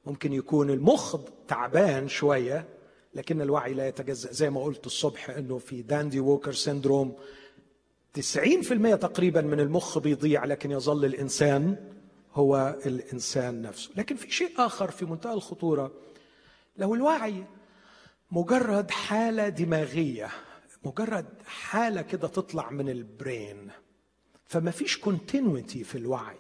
[0.07, 1.17] ممكن يكون المخ
[1.49, 2.65] تعبان شوية
[3.15, 4.33] لكن الوعي لا يتجزأ.
[4.33, 7.17] زي ما قلت الصبح إنه في داندي ووكر سيندروم
[8.17, 11.77] 90% تقريبا من المخ بيضيع لكن يظل الإنسان
[12.35, 13.91] هو الإنسان نفسه.
[13.97, 15.93] لكن في شيء آخر في منتهى الخطورة
[16.77, 17.45] لو الوعي.
[18.31, 20.31] مجرد حالة دماغية
[20.85, 23.71] مجرد حالة كده تطلع من ال brain.
[24.45, 26.39] فما فيش continuity في الوعي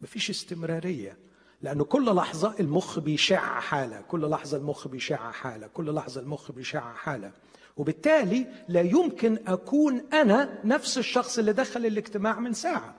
[0.00, 1.18] ما فيش استمرارية
[1.62, 6.92] لأنه كل لحظة المخ بيشع حالة كل لحظة المخ بيشع حالة كل لحظة المخ بيشع
[6.94, 7.32] حالة.
[7.76, 12.94] وبالتالي لا يمكن أكون أنا نفس الشخص اللي دخل الاجتماع من ساعة.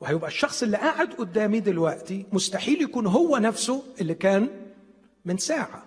[0.00, 4.48] وهيبقى الشخص اللي قاعد قدامي دلوقتي مستحيل يكون هو نفسه اللي كان
[5.24, 5.84] من ساعة.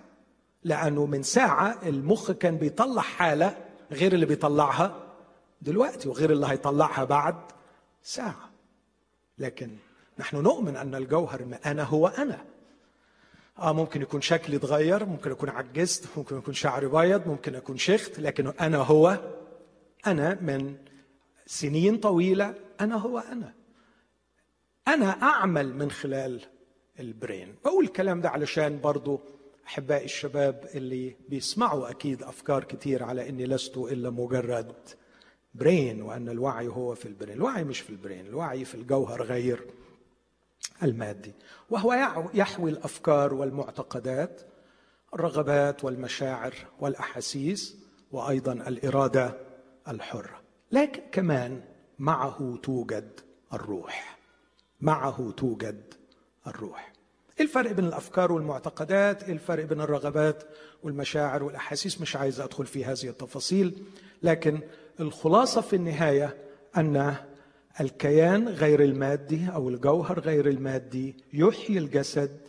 [0.64, 3.56] لأنه من ساعة المخ كان بيطلع حالة
[3.92, 4.96] غير اللي بيطلعها
[5.62, 7.36] دلوقتي وغير اللي هيطلعها بعد
[8.02, 8.50] ساعة.
[9.38, 9.70] لكن
[10.18, 12.44] نحن نؤمن أن الجوهر ما أنا هو أنا.
[13.58, 18.18] آه ممكن يكون شكلي اتغير ممكن أكون عجزت ممكن يكون شعري بيض ممكن أكون شخت
[18.20, 19.18] لكن أنا هو
[20.06, 20.76] أنا من
[21.46, 23.54] سنين طويلة أنا هو أنا.
[24.88, 26.40] أنا أعمل من خلال
[27.00, 29.20] ال brain بقول الكلام ده علشان برضو
[29.66, 34.74] أحبائي الشباب اللي بيسمعوا أكيد أفكار كتير على إني لست إلا مجرد
[35.54, 39.22] brain وأن الوعي هو في ال brain الوعي مش في ال brain الوعي في الجوهر
[39.22, 39.64] غير.
[40.82, 41.32] المادي
[41.70, 41.92] وهو
[42.34, 44.40] يحوي الأفكار والمعتقدات
[45.14, 47.76] الرغبات والمشاعر والأحاسيس
[48.12, 49.36] وأيضا الإرادة
[49.88, 50.40] الحرة.
[50.72, 51.60] لكن كمان
[51.98, 53.20] معه توجد
[53.52, 54.18] الروح
[54.80, 55.94] معه توجد
[56.46, 56.92] الروح.
[57.38, 60.42] إيه الفرق بين الأفكار والمعتقدات؟ إيه الفرق بين الرغبات
[60.82, 63.82] والمشاعر والأحاسيس؟ مش عايز أدخل في هذه التفاصيل
[64.22, 64.60] لكن
[65.00, 66.36] الخلاصة في النهاية
[66.76, 67.14] أن
[67.80, 72.40] الكيان غير المادي أو الجوهر غير المادي يحيي الجسد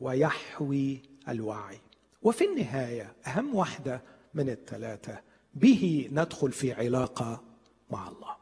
[0.00, 1.78] ويحوي الوعي.
[2.22, 4.02] وفي النهاية أهم واحدة
[4.34, 5.20] من الثلاثة
[5.54, 7.42] به ندخل في علاقة
[7.90, 8.36] مع الله.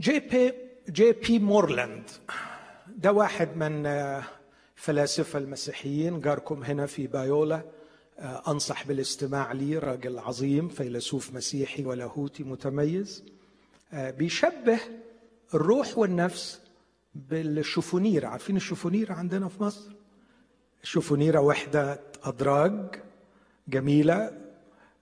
[0.00, 0.52] جي بي
[0.90, 2.10] جي بي مورلاند
[2.88, 3.88] ده واحد من
[4.74, 7.62] فلاسفة المسيحيين جاركم هنا في بايولا
[8.48, 13.24] أنصح بالاستماع لي راجل عظيم فيلسوف مسيحي ولاهوتي متميز.
[13.28, 13.41] آه،
[13.92, 14.78] بيشبه
[15.54, 16.60] الروح والنفس
[17.14, 19.90] بالشفونيرة عارفين الشفونيرة عندنا في مصر؟
[20.82, 22.94] الشفونيرة وحدة أدراج
[23.68, 24.30] جميلة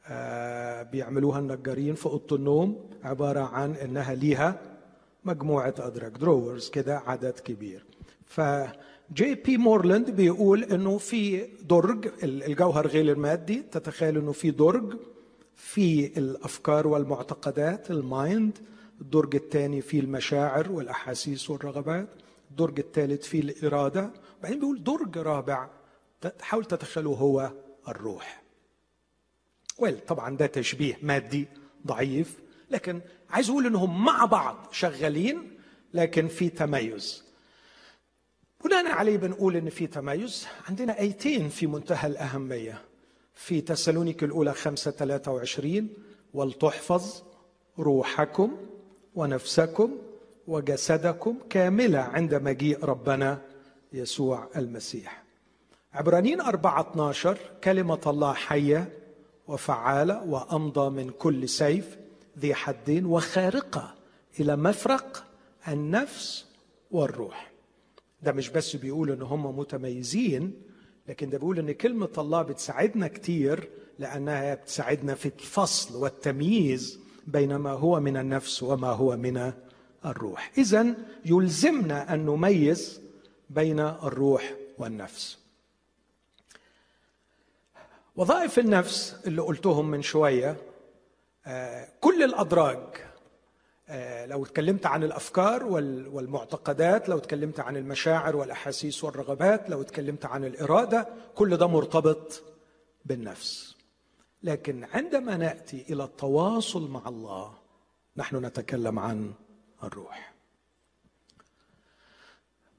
[0.06, 4.60] آه، بيعملوها النجارين في أوضة النوم عبارة عن إنها ليها
[5.24, 7.84] مجموعة أدراج drawers كده عدد كبير.
[8.26, 8.40] ف
[9.14, 14.96] جي بي مورلاند بيقول إنه في درج الجوهر غير المادي تتخيل إنه في درج
[15.56, 18.58] في الأفكار والمعتقدات ال mind
[19.00, 22.08] الدرج الثاني فيه المشاعر والأحاسيس والرغبات
[22.50, 25.68] الدرج الثالث فيه الإرادة وبعدين بيقول درج رابع
[26.40, 27.52] حاول تتخيله هو
[27.88, 28.42] الروح.
[29.78, 31.48] ويل طبعا ده تشبيه مادي
[31.86, 32.38] ضعيف
[32.70, 35.58] لكن عايز أقول انهم مع بعض شغالين
[35.94, 37.24] لكن في تميز.
[38.64, 40.46] بناء عليه بنقول إن في تميز.
[40.68, 42.82] عندنا آيتين في منتهى الأهمية.
[43.34, 45.88] في تسالونيك الأولى 5 23
[46.34, 47.22] ولتحفظ
[47.78, 48.56] روحكم
[49.14, 49.96] ونفسكم
[50.46, 53.42] وجسدكم كاملة عند مجيء ربنا
[53.92, 55.22] يسوع المسيح.
[55.92, 58.92] عبرانيين 4 12 كلمة الله حية
[59.48, 61.96] وفعالة وأمضى من كل سيف
[62.38, 63.94] ذي حدين وخارقة
[64.40, 65.24] إلى مفرق
[65.68, 66.46] النفس
[66.90, 67.50] والروح.
[68.22, 70.52] ده مش بس بيقول إن هم متميزين
[71.08, 73.68] لكن ده بيقول إن كلمة الله بتساعدنا كتير
[73.98, 79.52] لأنها بتساعدنا في الفصل والتمييز بين ما هو من النفس وما هو من
[80.04, 80.52] الروح.
[80.58, 83.00] اذا يلزمنا أن نميز
[83.50, 85.38] بين الروح والنفس.
[88.16, 90.56] وظائف النفس اللي قلتهم من شوية
[91.46, 92.78] آه، كل الأدراج
[93.88, 100.44] آه، لو اتكلمت عن الأفكار والمعتقدات لو اتكلمت عن المشاعر والأحاسيس والرغبات لو اتكلمت عن
[100.44, 102.42] الإرادة كل ده مرتبط
[103.04, 103.69] بالنفس.
[104.42, 107.54] لكن عندما نأتي إلى التواصل مع الله
[108.16, 109.32] نحن نتكلم عن
[109.84, 110.34] الروح.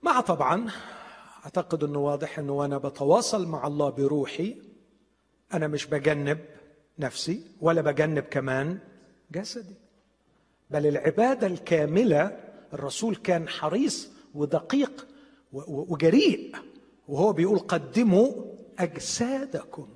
[0.04, 0.72] مع طبعا
[1.46, 4.62] أعتقد إنه واضح إنه وأنا بتواصل مع الله بروحي
[5.54, 6.40] أنا مش بجنب
[7.00, 8.80] نفسي ولا بجنب كمان
[9.32, 9.76] جسدي.
[10.70, 15.08] بل العبادة الكاملة الرسول كان حريص ودقيق
[15.52, 16.56] وجريء
[17.08, 18.32] وهو بيقول قدموا
[18.80, 19.88] أجسادكم.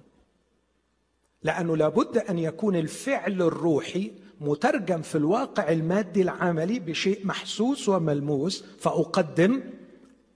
[1.45, 9.63] لأنه لابد أن يكون الفعل الروحي مترجم في الواقع المادي العملي بشيء محسوس وملموس فأقدم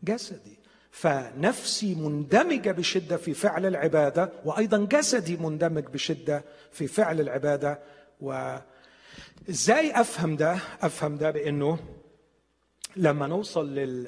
[0.03, 0.59] جسدي.
[0.91, 7.79] فنفسي مندمجة بشدة في فعل العبادة وأيضا جسدي مندمج بشدة في فعل العبادة.
[8.21, 8.57] و
[9.49, 11.79] إزاي أفهم ده؟ أفهم ده بأنه
[12.95, 14.07] لما نوصل لل...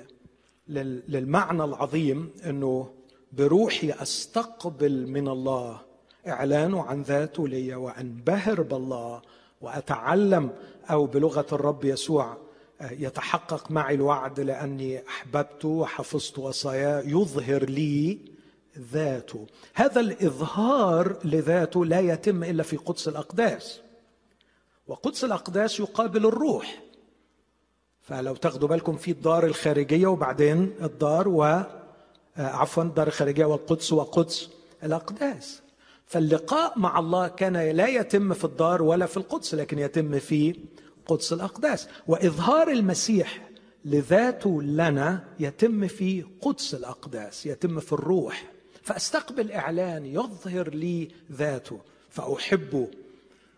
[0.68, 1.04] لل...
[1.08, 2.94] للمعنى العظيم إنه
[3.32, 5.91] بروحي أستقبل من الله
[6.28, 9.22] اعلانه عن ذاته لي وانبهر بالله
[9.62, 10.50] وأتعلم
[10.92, 12.38] أو بلغة الرب يسوع
[12.82, 18.20] يتحقق معي الوعد لأني أحببت وحفظت وصاياه يظهر لي
[18.78, 19.48] ذاته.
[19.74, 23.82] هذا الإظهار لذاته لا يتم إلا في قدس الأقداس.
[24.88, 26.82] وقدس الأقداس يقابل الروح.
[28.02, 31.44] فلو تاخدوا بالكم في الدار الخارجية وبعدين الدار و
[32.38, 34.50] آه، عفوا الدار الخارجية والقدس وقدس
[34.84, 35.62] الأقداس.
[36.06, 40.56] فاللقاء مع الله كان لا يتم في الدار ولا في القدس لكن يتم في
[41.06, 41.88] قدس الأقداس.
[42.08, 43.50] وإظهار المسيح
[43.86, 48.52] لذاته لنا يتم في قدس الأقداس يتم في الروح.
[48.84, 52.88] فأستقبل إعلان يظهر لي ذاته فأحبه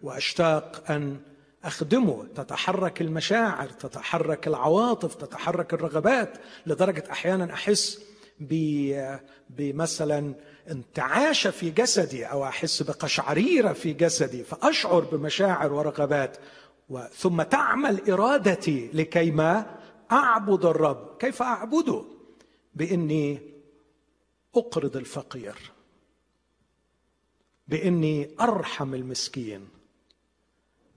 [0.01, 1.17] وأشتاق أن
[1.63, 2.25] أخدمه.
[2.35, 7.99] تتحرك المشاعر تتحرك العواطف تتحرك الرغبات لدرجة أحيانا أحس
[9.49, 10.33] بمثلا
[10.69, 16.37] انتعاشه في جسدي أو أحس بقشعريرة في جسدي فأشعر بمشاعر ورغبات
[17.15, 19.79] ثم تعمل إرادتي لكي ما
[20.11, 21.17] أعبد الرب.
[21.17, 22.03] كيف أعبده؟
[22.75, 23.39] بإني
[24.55, 25.71] أقرض الفقير.
[27.67, 29.67] بإني أرحم المسكين.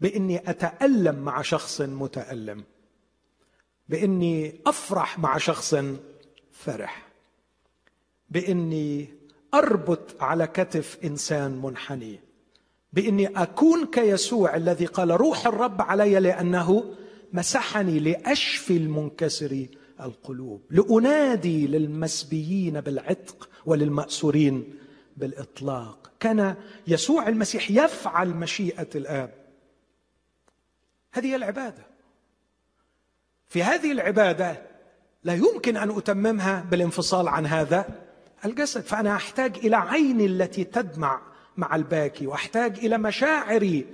[0.01, 2.65] بإني أتألم مع شخص متألم.
[3.89, 5.75] بإني أفرح مع شخص
[6.53, 7.06] فرح.
[8.31, 9.15] بإني
[9.55, 12.21] أربط على كتف إنسان منحني.
[12.93, 16.95] بإني أكون كيسوع الذي قال روح الرب علي لأنه
[17.33, 19.67] مسحني لأشفي المنكسر
[20.01, 24.75] القلوب لأنادي للمسبيين بالعتق وللمأسورين
[25.17, 26.11] بالإطلاق.
[26.21, 26.55] كان
[26.87, 29.35] يسوع المسيح يفعل مشيئة الآب.
[31.13, 31.87] هذه العبادة.
[33.47, 34.63] في هذه العبادة
[35.25, 38.06] لا يمكن أن أتممها بالانفصال عن هذا.
[38.47, 41.21] الجسد فأنا أحتاج إلى عيني التي تدمع
[41.57, 43.87] مع الباكي وأحتاج إلى مشاعري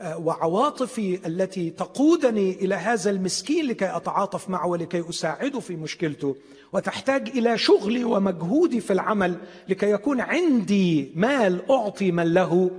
[0.00, 6.36] آه، وعواطفي التي تقودني إلى هذا المسكين لكي أتعاطف معه ولكي أساعده في مشكلته.
[6.72, 9.36] وتحتاج إلى شغلي ومجهودي في العمل
[9.68, 12.70] لكي يكون عندي مال أعطي من له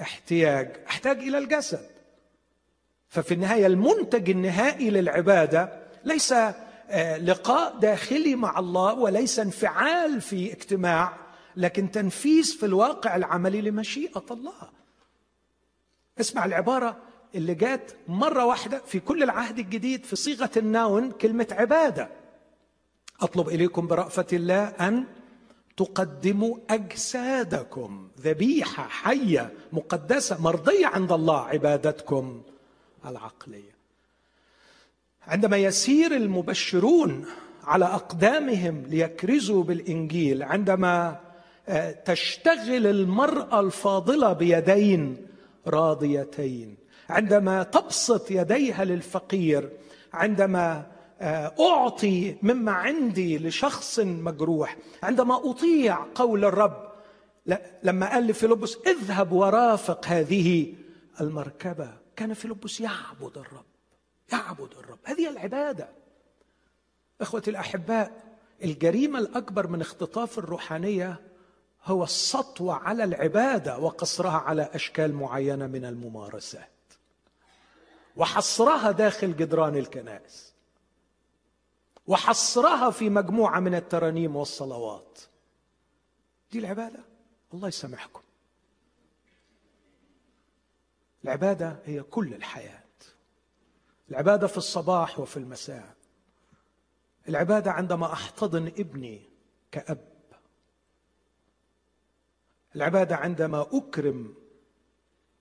[0.00, 0.70] احتياج.
[0.88, 1.80] أحتاج إلى الجسد.
[3.08, 5.72] ففي النهاية المنتج النهائي للعبادة
[6.04, 6.34] ليس
[7.20, 11.16] لقاء داخلي مع الله وليس انفعال في اجتماع
[11.56, 14.70] لكن تنفيذ في الواقع العملي لمشيئة الله.
[16.20, 16.96] اسمع العبارة
[17.34, 22.08] اللي جات مرة واحدة في كل العهد الجديد في صيغة الناون كلمة عبادة.
[23.20, 25.04] أطلب إليكم برأفة الله أن
[25.76, 32.42] تقدموا أجسادكم ذبيحة حية مقدسة مرضية عند الله عبادتكم
[33.06, 33.69] العقلية.
[35.26, 37.24] عندما يسير المبشرون
[37.64, 41.20] على أقدامهم ليكرزوا بالإنجيل عندما
[41.68, 45.26] آه، تشتغل المرأة الفاضلة بيدين
[45.66, 46.76] راضيتين
[47.08, 49.70] عندما تبسط يديها للفقير
[50.12, 50.86] عندما
[51.20, 56.90] آه، أعطي مما عندي لشخص مجروح عندما أطيع قول الرب
[57.82, 60.74] لما قال لفيلبس اذهب ورافق هذه
[61.20, 63.69] المركبة كان فيلبس يعبد الرب.
[64.32, 64.98] يعبد الرب.
[65.04, 65.88] هذه العبادة.
[67.20, 71.20] اخوتي الأحباء الجريمة الأكبر من اختطاف الروحانية
[71.84, 76.68] هو السطو على العبادة وقصرها على أشكال معينة من الممارسات.
[78.16, 80.54] وحصرها داخل جدران الكنائس.
[82.06, 85.18] وحصرها في مجموعة من الترانيم والصلوات.
[86.52, 87.04] دي العبادة.
[87.54, 88.22] الله يسامحكم.
[91.24, 92.79] العبادة هي كل الحياة.
[94.10, 95.94] العبادة في الصباح وفي المساء.
[97.28, 99.22] العبادة عندما أحتضن ابني
[99.72, 99.98] كأب.
[102.76, 104.34] العبادة عندما أكرم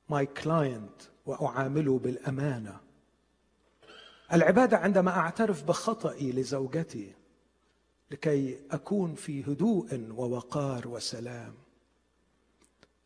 [0.09, 2.79] my client وأعامله بالأمانة.
[4.33, 7.13] العبادة عندما أعترف بخطئي لزوجتي
[8.11, 11.53] لكي أكون في هدوء ووقار وسلام.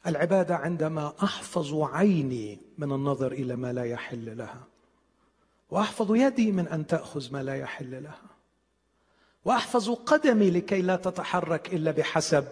[0.07, 4.72] العبادة عندما أحفظ عيني من النظر إلى ما لا يحل لها.
[5.73, 8.29] وأحفظ يدي من أن تأخذ ما لا يحل لها.
[9.45, 12.45] وأحفظ قدمي لكي لا تتحرك إلا بحسب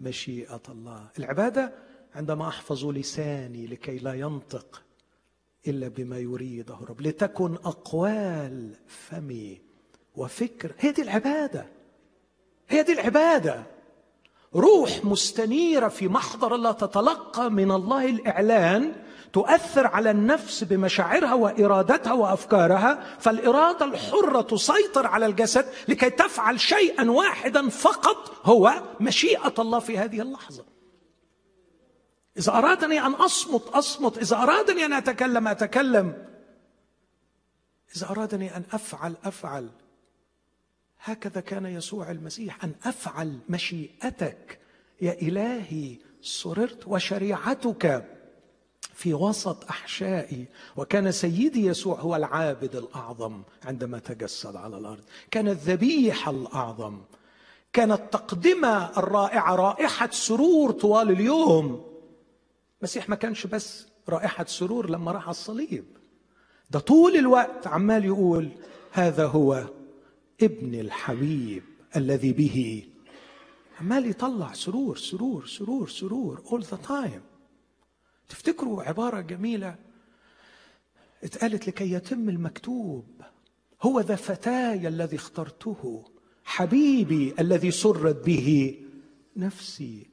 [0.00, 1.08] مشيئة الله.
[1.18, 1.72] العبادة
[2.14, 4.82] عندما أحفظ لساني لكي لا ينطق
[5.68, 9.60] إلا بما يريده رب لتكن أقوال فمي
[10.16, 10.72] وفكر.
[10.78, 11.66] هي دي العبادة
[12.68, 13.62] هي دي العبادة
[14.54, 18.92] روح مستنيرة في محضر الله تتلقى من الله الإعلان
[19.32, 27.68] تؤثر على النفس بمشاعرها وإرادتها وأفكارها فالإرادة الحرة تسيطر على الجسد لكي تفعل شيئا واحدا
[27.68, 30.64] فقط هو مشيئة الله في هذه اللحظة.
[32.38, 34.18] إذا أرادني أن أصمت أصمت.
[34.18, 36.26] إذا أرادني أن أتكلم أتكلم.
[37.96, 39.68] إذا أرادني أن أفعل أفعل.
[41.04, 44.58] هكذا كان يسوع المسيح أن أفعل مشيئتك.
[45.00, 48.04] يا إلهي سررت وشريعتك.
[48.94, 50.46] في وسط أحشائي.
[50.76, 55.02] وكان سيدي يسوع هو العابد الأعظم عندما تجسد على الأرض.
[55.30, 57.00] كان الذبيحة الأعظم.
[57.72, 61.84] كانت تقدمة الرائعة رائحة سرور طوال اليوم.
[62.80, 65.84] المسيح ما كانش بس رائحة سرور لما راح على الصليب.
[66.70, 68.48] ده طول الوقت عمال يقول
[68.92, 69.64] هذا هو
[70.42, 71.62] ابن الحبيب
[71.96, 72.84] الذي به.
[73.80, 77.31] عمال يطلع سرور سرور سرور سرور all the time.
[78.32, 79.74] تفتكروا عبارة جميلة
[81.24, 83.04] اتقالت لكي يتم المكتوب.
[83.82, 86.04] هو ذا فتاي الذي اخترته
[86.44, 88.78] حبيبي الذي سرت به
[89.36, 90.06] نفسي.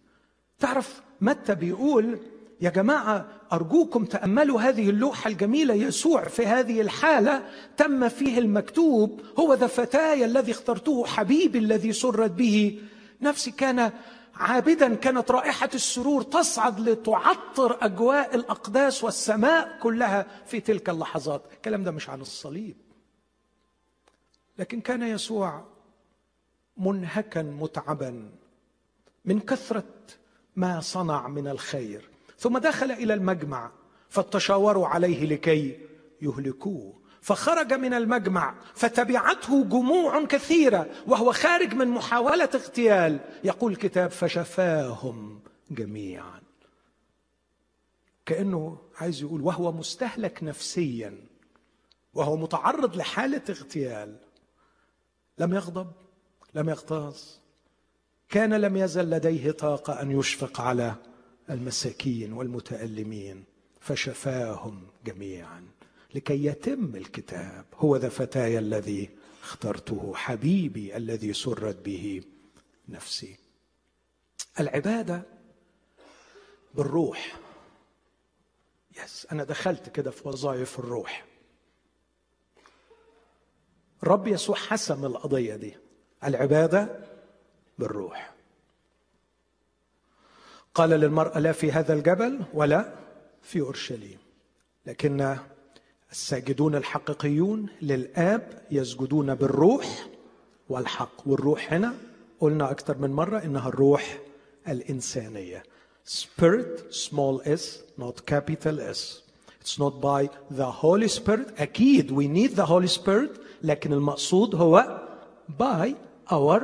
[0.59, 2.19] تعرف متى بيقول
[2.61, 7.43] يا جماعة أرجوكم تأملوا هذه اللوحة الجميلة يسوع في هذه الحالة
[7.77, 9.21] تم فيه المكتوب.
[9.39, 12.81] هو ذا فتاي الذي اخترته حبيبي الذي سرت به
[13.21, 13.51] نفسي.
[13.51, 13.91] كان
[14.39, 21.41] عابدا كانت رائحة السرور تصعد لتعطر أجواء الأقداس والسماء كلها في تلك اللحظات.
[21.53, 22.75] الكلام ده مش عن الصليب.
[24.57, 25.63] لكن كان يسوع
[26.77, 28.31] منهكا متعبا
[29.25, 29.83] من كثرة
[30.55, 32.09] ما صنع من الخير.
[32.37, 33.71] ثم دخل إلى المجمع
[34.09, 35.79] فتشاوروا عليه لكي
[36.21, 36.98] يهلكوه.
[37.21, 43.19] فخرج من المجمع فتبعته جموع كثيرة وهو خارج من محاولة اغتيال.
[43.43, 45.39] يقول الكتاب فشفاهم
[45.71, 46.41] جميعا.
[48.25, 51.17] كأنه عايز يقول وهو مستهلك نفسيا
[52.13, 54.15] وهو متعرض لحالة اغتيال.
[55.37, 55.91] لم يغضب
[56.55, 57.17] لم يغتاظ
[58.29, 60.95] كان لم يزل لديه طاقة أن يشفق على
[61.49, 63.43] المساكين والمتألمين.
[63.79, 65.78] فشفاهم جميعا.
[66.13, 67.65] لكي يتم الكتاب.
[67.75, 69.09] هو ذا فتاي الذي
[69.43, 72.21] اخترته حبيبي الذي سرت به
[72.89, 73.37] نفسي.
[74.59, 75.23] العبادة
[76.75, 77.39] بالروح.
[79.03, 81.25] يس أنا دخلت كده في وظائف الروح.
[84.03, 85.77] الرب يسوع حسم القضية دي.
[86.23, 86.99] العبادة
[87.79, 88.33] بالروح.
[90.73, 92.95] قال للمرأة لا في هذا الجبل ولا
[93.41, 94.19] في أورشليم.
[94.85, 95.37] لكن
[96.11, 100.07] الساجدون الحقيقيون للآب يسجدون بالروح
[100.69, 101.27] والحق.
[101.27, 101.93] والروح هنا
[102.39, 104.19] قلنا أكثر من مرة إنها الروح
[104.67, 105.63] الإنسانية.
[106.05, 109.21] Spirit small s not capital s.
[109.61, 111.47] It's not by the holy spirit.
[111.57, 115.01] أكيد we need the holy spirit لكن المقصود هو
[115.59, 115.93] by
[116.31, 116.61] our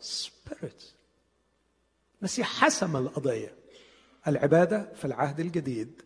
[0.00, 0.92] spirit.
[2.20, 3.54] المسيح حسم القضية.
[4.26, 6.02] العبادة في العهد الجديد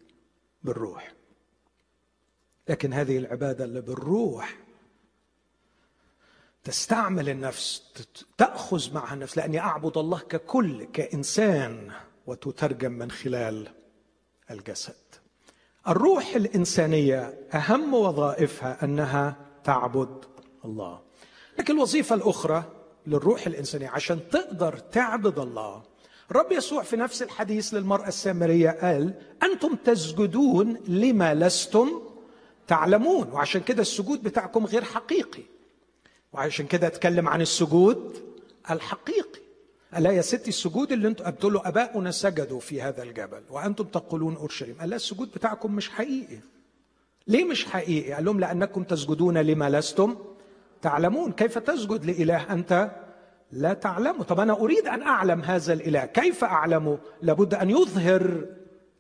[0.63, 1.13] بالروح.
[2.69, 4.57] لكن هذه العبادة اللي بالروح
[6.65, 7.83] تستعمل النفس
[8.39, 11.91] تأخذ معها النفس لأني أعبد الله ككل كإنسان
[12.27, 13.69] وتترجم من خلال
[14.51, 14.95] الجسد.
[15.89, 20.25] الروح الإنسانية أهم وظائفها أنها تعبد
[20.65, 21.01] الله.
[21.59, 22.65] لكن الوظيفة الأخرى
[23.07, 25.83] للروح الإنسانية عشان تقدر تعبد الله.
[26.31, 32.06] الرب يسوع في نفس الحديث للمرأة السامرية قال أنتم تسجدون لما لستم
[32.67, 35.43] تعلمون وعشان كده السجود بتاعكم غير حقيقي.
[36.33, 38.23] وعشان كده أتكلم عن السجود
[38.71, 39.41] الحقيقي.
[39.97, 44.37] ألا يا ستي السجود اللي أنتم قلت له أباؤنا سجدوا في هذا الجبل وأنتم تقولون
[44.37, 44.77] أورشليم.
[44.81, 46.39] قال لا السجود بتاعكم مش حقيقي.
[47.27, 50.17] ليه مش حقيقي؟ قال لهم لأنكم تسجدون لما لستم
[50.83, 51.33] تعلمون.
[51.33, 52.91] كيف تسجد لإله أنت
[53.53, 56.07] لا تعلمه طب أنا أريد أن أعلم هذا الإله.
[56.07, 58.47] كيف اعلمه لابد أن يظهر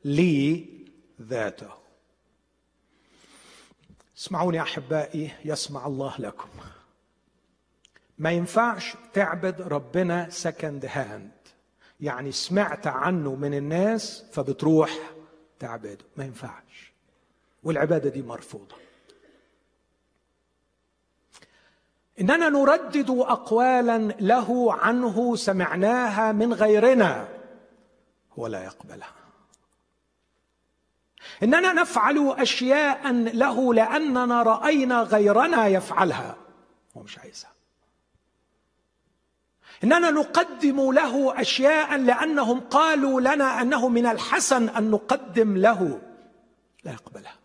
[0.05, 0.65] لي
[1.23, 1.76] ذاته.
[4.19, 6.49] اسمعوني أحبائي يسمع الله لكم.
[8.19, 11.31] ما ينفعش تعبد ربنا second hand
[12.01, 14.91] يعني سمعت عنه من الناس فبتروح
[15.59, 16.05] تعبده.
[16.17, 16.93] ما ينفعش.
[17.65, 18.77] والعبادة دي مرفوضة.
[22.21, 27.29] إننا نردد اقوالا له عنه سمعناها من غيرنا.
[28.39, 29.26] هو لا يقبلها.
[31.43, 36.37] إننا نفعل أشياء له لأننا رأينا غيرنا يفعلها.
[36.97, 37.51] هو مش عايزها.
[39.85, 46.01] إننا نقدم له أشياء لأنهم قالوا لنا أنه من الحسن أن نقدم له.
[46.85, 47.37] لا يقبلها.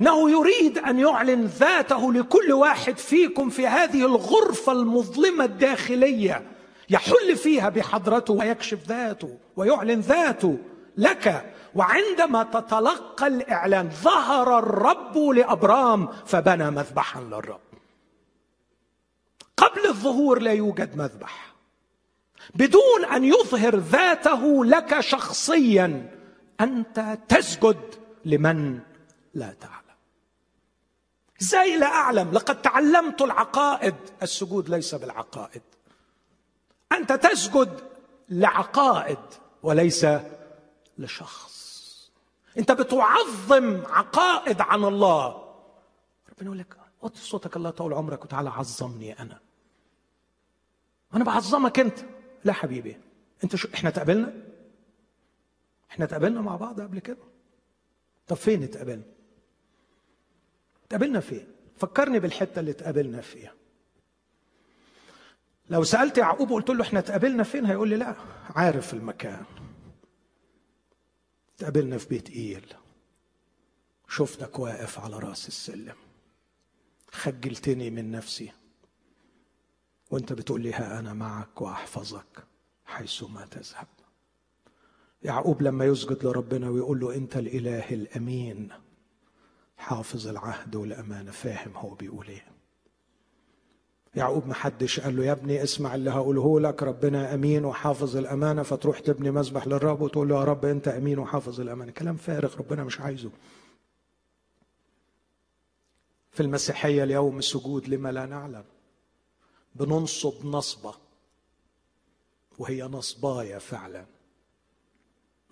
[0.00, 6.50] إنه يريد أن يعلن ذاته لكل واحد فيكم في هذه الغرفة المظلمة الداخلية.
[6.90, 10.58] يحل فيها بحضرته ويكشف ذاته ويعلن ذاته
[10.96, 11.54] لك.
[11.74, 17.60] وعندما تتلقى الإعلان ظهر الرب لأبرام فبنى مذبحا للرب.
[19.56, 21.54] قبل الظهور لا يوجد مذبح.
[22.54, 26.10] بدون أن يظهر ذاته لك شخصيا
[26.60, 27.94] أنت تسجد
[28.24, 28.80] لمن
[29.34, 29.74] لا تعلم.
[31.42, 33.94] إزاي لا أعلم؟ لقد تعلمت العقائد.
[34.22, 35.62] السجود ليس بالعقائد.
[36.92, 37.80] أنت تسجد
[38.28, 39.18] لعقائد
[39.62, 40.06] وليس
[40.98, 41.53] لشخص.
[42.58, 45.28] انت بتعظم عقائد عن الله.
[46.28, 49.40] ربنا يقول لك وطي صوتك الله طول عمرك وتعالى عظمني أنا.
[51.14, 51.98] أنا بعظمك أنت.
[52.44, 52.96] لا حبيبي
[53.44, 54.32] أنت شو إحنا تقابلنا؟
[55.90, 57.24] إحنا تقابلنا مع بعض قبل كده؟
[58.26, 59.04] طب فين اتقابلنا
[60.86, 61.46] اتقابلنا فين؟
[61.76, 63.52] فكرني بالحتة اللي اتقابلنا فيها.
[65.70, 68.14] لو سألت يعقوب وقلت له إحنا اتقابلنا فين هيقول لي لا
[68.50, 69.44] عارف المكان.
[71.54, 72.74] اتقابلنا في بيت إيل.
[74.08, 75.96] شفتك واقف على رأس السلم.
[77.10, 78.52] خجلتني من نفسي.
[80.10, 82.44] وانت بتقول لي ها أنا معك وأحفظك
[82.84, 83.86] حيثما تذهب.
[85.22, 88.68] يعقوب لما يسجد لربنا ويقول له أنت الإله الأمين
[89.76, 92.53] حافظ العهد والأمانة فاهم هو بيقول إيه.
[94.16, 98.62] يعقوب ما حدش قال له يا ابني اسمع اللي هقوله لك ربنا أمين وحافظ الأمانة.
[98.62, 101.92] فتروح تبني مذبح للرب وتقول له يا رب أنت أمين وحافظ الأمانة.
[101.92, 103.30] كلام فارغ ربنا مش عايزه.
[106.30, 108.64] في المسيحية اليوم السجود لما لا نعلم.
[109.74, 110.94] بننصب نصبة
[112.58, 114.06] وهي نصبايه فعلا.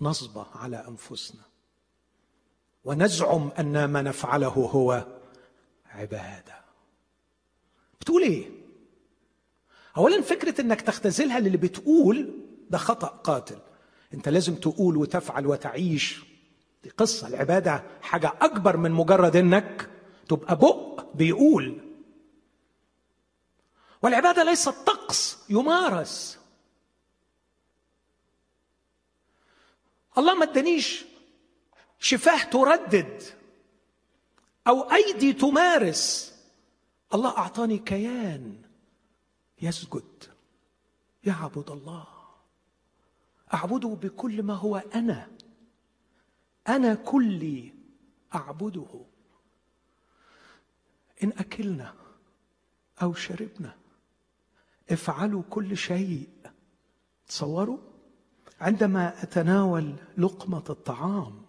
[0.01, 1.43] نصبة على أنفسنا.
[2.85, 5.07] ونزعم أن ما نفعله هو
[5.87, 6.62] عبادة.
[8.03, 8.51] بتقول إيه؟
[9.97, 12.35] اولا فكرة إنك تختزلها للي بتقول
[12.71, 13.59] ده خطأ قاتل.
[14.15, 16.23] أنت لازم تقول وتفعل وتعيش.
[16.85, 17.27] دي قصة.
[17.29, 19.91] العبادة حاجة أكبر من مجرد إنك
[20.29, 21.79] تبقى بق بيقول.
[24.03, 26.39] والعبادة ليست طقس يمارس.
[30.19, 31.05] الله ما ادانيش
[31.99, 33.23] شفاه تردد
[34.67, 36.32] أو أيدي تمارس.
[37.15, 38.63] الله أعطاني كيان.
[39.63, 40.25] يسجد
[41.25, 42.07] يعبد الله.
[43.55, 45.29] أعبده بكل ما هو أنا.
[46.69, 47.75] أنا كلي
[48.35, 49.05] أعبده.
[51.23, 51.95] إن أكلنا
[53.03, 53.77] أو شربنا
[54.91, 56.29] افعلوا كل شيء.
[57.27, 57.79] تصوروا؟
[58.61, 61.43] عندما أتناول لقمة الطعام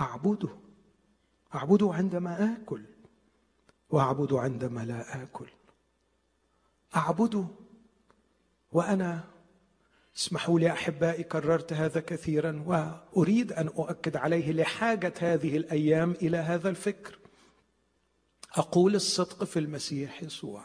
[0.00, 0.56] أعبده.
[1.54, 2.84] أعبده عندما آكل.
[3.90, 5.48] واعبده عندما لا اكل
[6.96, 7.44] اعبده
[8.72, 9.24] وأنا
[10.16, 16.68] اسمحوا لي أحبائي كررت هذا كثيرا وأريد أن أؤكد عليه لحاجة هذه الأيام إلى هذا
[16.68, 17.18] الفكر.
[18.54, 20.62] أقول الصدق في المسيح يسوع.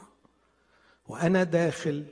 [1.08, 2.06] وأنا داخل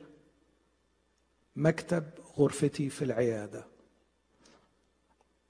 [1.55, 2.03] مكتب
[2.37, 3.65] غرفتي في العيادة.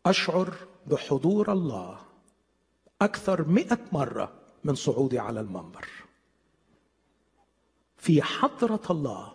[0.06, 0.54] أشعر
[0.88, 2.02] بحضور الله
[3.02, 4.43] أكثر مئة مرة.
[4.64, 5.88] من صعودي على المنبر.
[7.98, 9.34] في حضرة الله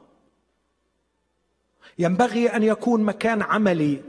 [1.98, 4.02] ينبغي أن يكون مكان عملي.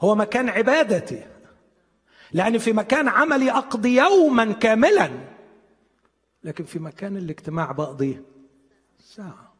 [0.00, 1.26] هو مكان عبادتي.
[2.32, 5.10] لأن في مكان عملي أقضي يوما كاملا.
[6.44, 8.22] لكن في مكان الاجتماع بقضي
[9.00, 9.54] ساعة.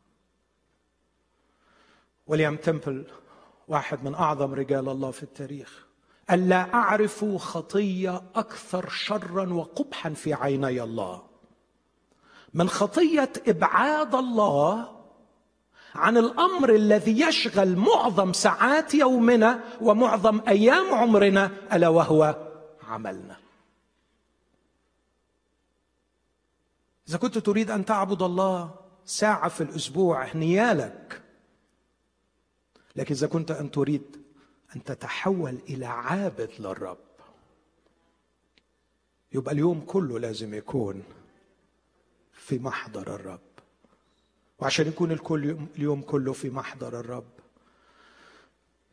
[2.27, 3.07] وليام تمبل
[3.69, 5.88] واحد من أعظم رجال الله في التاريخ.
[6.31, 11.23] ألا أعرف خطيه أكثر شرا وقبحا في عيني الله.
[12.55, 14.99] من خطية إبعاد الله
[15.95, 22.37] عن الأمر الذي يشغل معظم ساعات يومنا ومعظم أيام عمرنا ألا وهو
[22.89, 23.37] عملنا.
[27.09, 28.75] إذا كنت تريد أن تعبد الله
[29.05, 31.23] ساعة في الأسبوع هنيالك.
[32.97, 34.18] لكن إذا كنت أن تريد
[34.77, 36.99] أن تتحول إلى عابد للرب.
[39.33, 41.03] يبقى اليوم كله لازم يكون
[42.33, 43.41] في محضر الرب.
[44.59, 47.31] وعشان يكون الكل اليوم كله في محضر الرب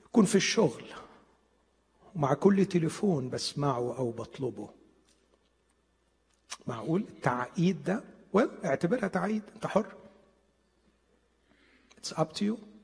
[0.05, 0.83] يكون في الشغل
[2.15, 4.69] ومع كل تليفون بسمعه أو بطلبه.
[6.67, 8.03] معقول؟ التعقيد ده؟
[8.37, 9.41] well, اعتبرها تعقيد.
[9.55, 9.95] أنت حر.
[11.97, 12.74] It's up to you.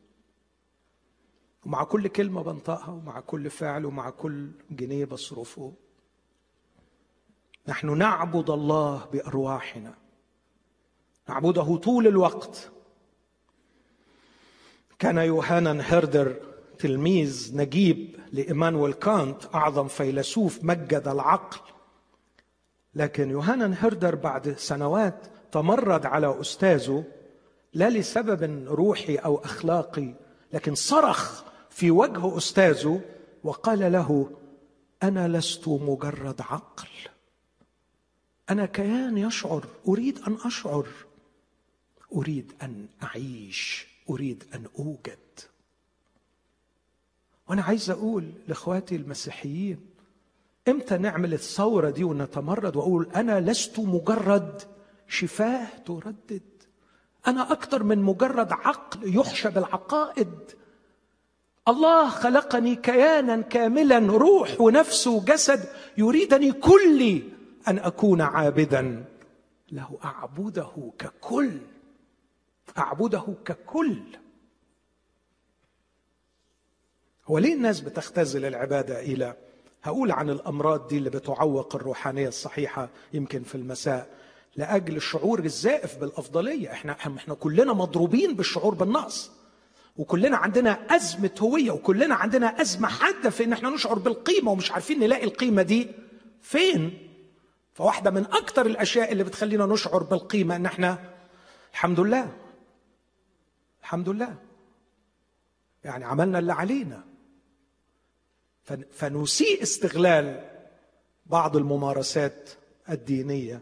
[1.65, 5.73] ومع كل كلمة بنطقها ومع كل فعل ومع كل جنيه بصرفه.
[7.67, 9.93] نحن نعبد الله بأرواحنا.
[11.29, 12.71] نعبده طول الوقت.
[14.99, 16.35] كان يوهانا هيردر
[16.79, 21.59] تلميذ نجيب لإيمانويل كانت أعظم فيلسوف مجد العقل.
[22.95, 27.03] لكن يوهانا هيردر بعد سنوات تمرد على أستاذه
[27.73, 30.13] لا لسبب روحي أو أخلاقي
[30.53, 33.01] لكن صرخ في وجه أستاذه
[33.43, 34.31] وقال له
[35.03, 36.87] أنا لست مجرد عقل.
[38.49, 40.87] أنا كيان يشعر أريد أن أشعر.
[42.15, 45.19] أريد أن أعيش أريد أن أوجد.
[47.49, 49.79] وأنا عايز أقول لإخواتي المسيحيين
[50.67, 54.61] إمتى نعمل الثورة دي ونتمرد وأقول أنا لست مجرد
[55.07, 56.41] شفاه تردد؟
[57.27, 60.33] أنا أكثر من مجرد عقل يحشى بالعقائد.
[61.67, 67.23] الله خلقني كيانا كاملا روح ونفس وجسد يريدني كلي
[67.67, 69.05] أن أكون عابدا.
[69.71, 71.51] له أعبده ككل
[72.77, 73.99] أعبده ككل.
[77.27, 79.35] هو ليه الناس بتختزل العبادة إلى
[79.83, 84.09] هقول عن الأمراض دي اللي بتعوق الروحانية الصحيحة يمكن في المساء؟
[84.55, 86.71] لأجل الشعور الزائف بالأفضلية.
[86.71, 89.31] إحنا إحنا كلنا مضروبين بالشعور بالنقص.
[90.01, 94.99] وكلنا عندنا أزمة هوية وكلنا عندنا أزمة حادة في إن إحنا نشعر بالقيمة ومش عارفين
[94.99, 95.87] نلاقي القيمة دي
[96.41, 97.07] فين.
[97.73, 101.13] فواحدة من أكثر الأشياء اللي بتخلينا نشعر بالقيمة إن إحنا
[101.71, 102.31] الحمد لله
[103.81, 104.35] الحمد لله.
[105.83, 107.03] يعني عملنا اللي علينا.
[108.91, 110.49] فنسيء استغلال
[111.25, 112.49] بعض الممارسات
[112.89, 113.61] الدينية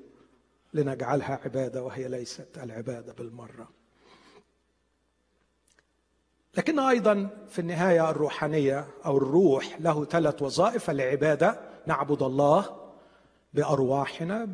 [0.74, 3.79] لنجعلها عبادة وهي ليست العبادة بالمرة.
[6.60, 12.90] لكن أيضا في النهاية الروحانية أو الروح له ثلاث وظائف العبادة نعبد الله
[13.54, 14.48] بأرواحنا.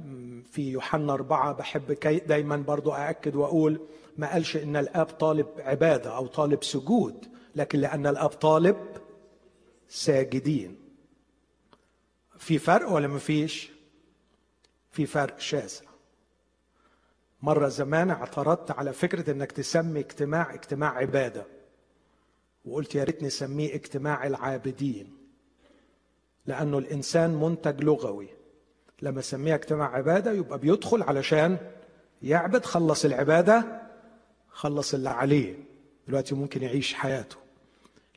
[0.51, 1.97] في يوحنا أربعة بحب
[2.28, 3.80] دايما برضو أأكد وأقول
[4.18, 7.26] ما قالش إن الآب طالب عبادة أو طالب سجود
[7.56, 8.78] لكن لأن الآب طالب
[9.89, 10.78] ساجدين.
[12.38, 13.72] في فرق ولا ما فيش؟
[14.91, 15.86] في فرق شاسع.
[17.41, 21.55] مرة زمان اعترضت على فكرة إنك تسمي اجتماع اجتماع عبادة.
[22.66, 25.13] وقلت يا ريت نسميه اجتماع العابدين
[26.45, 28.28] لأنه الإنسان منتج لغوي.
[29.01, 31.57] لما سميها اجتماع عبادة يبقى بيدخل علشان
[32.22, 33.82] يعبد خلص العبادة
[34.49, 35.55] خلص اللي عليه.
[36.07, 37.36] دلوقتي ممكن يعيش حياته.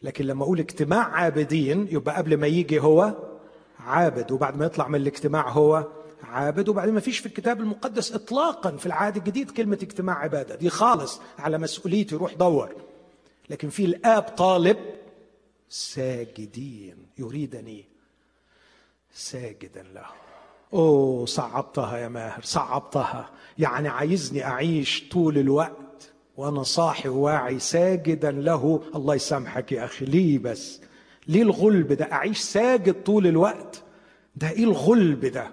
[0.03, 3.14] لكن لما أقول اجتماع عابدين يبقى قبل ما يجي هو
[3.80, 5.86] عابد وبعد ما يطلع من الاجتماع هو
[6.22, 6.68] عابد.
[6.68, 10.55] وبعدين ما فيش في الكتاب المقدس اطلاقا في العهد الجديد كلمة اجتماع عبادة.
[10.55, 12.74] دي خالص على مسؤوليتي روح دور.
[13.51, 14.76] لكن في الآب طالب
[15.68, 17.84] ساجدين يريدني
[19.12, 20.07] ساجدا له.
[20.72, 23.30] أوه صعبتها يا ماهر صعبتها.
[23.59, 28.82] يعني عايزني أعيش طول الوقت وأنا صاحي وواعي ساجدا له.
[28.94, 30.80] الله يسامحك يا أخي ليه بس؟
[31.28, 33.82] ليه الغلب ده؟ أعيش ساجد طول الوقت؟
[34.36, 35.51] ده إيه الغلب ده؟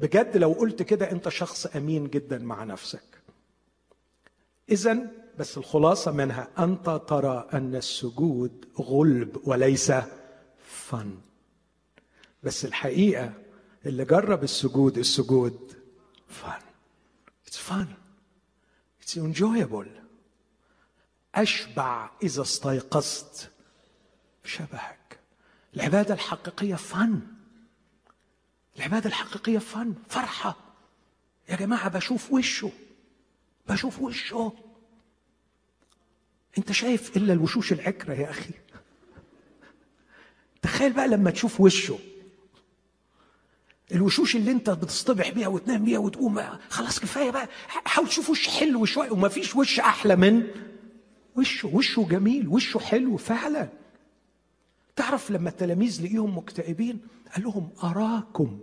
[0.00, 3.02] بجد لو قلت كده أنت شخص أمين جدا مع نفسك.
[4.70, 9.92] اذا بس الخلاصة منها أنت ترى أن السجود غلب وليس
[10.66, 11.18] fun.
[12.42, 13.32] بس الحقيقة
[13.86, 15.82] اللي جرب السجود السجود
[16.28, 16.62] fun.
[17.46, 17.86] it's fun
[19.02, 19.90] it's enjoyable
[21.34, 23.50] أشبع إذا استيقظت
[24.44, 25.18] شبهك
[25.74, 27.20] العبادة الحقيقية fun
[28.76, 30.56] العبادة الحقيقية fun فرحة.
[31.48, 32.72] يا جماعة بشوف وشه.
[33.68, 34.52] بشوف وشه.
[36.58, 38.50] انت شايف إلا الوشوش العكرة يا أخي.
[40.62, 41.98] تخيل بقى لما تشوف وشه.
[43.92, 47.48] الوشوش اللي انت بتصطبح بيها وتنام بيها وتقوم خلاص كفاية بقى.
[47.68, 50.46] حاول تشوف وش حلو شوية وما فيش وش أحلى من
[51.36, 51.68] وشه.
[51.68, 53.68] وشه جميل وشه حلو فعلا.
[54.96, 57.00] تعرف لما التلاميذ لقيهم مكتئبين
[57.34, 58.60] قال لهم أراكم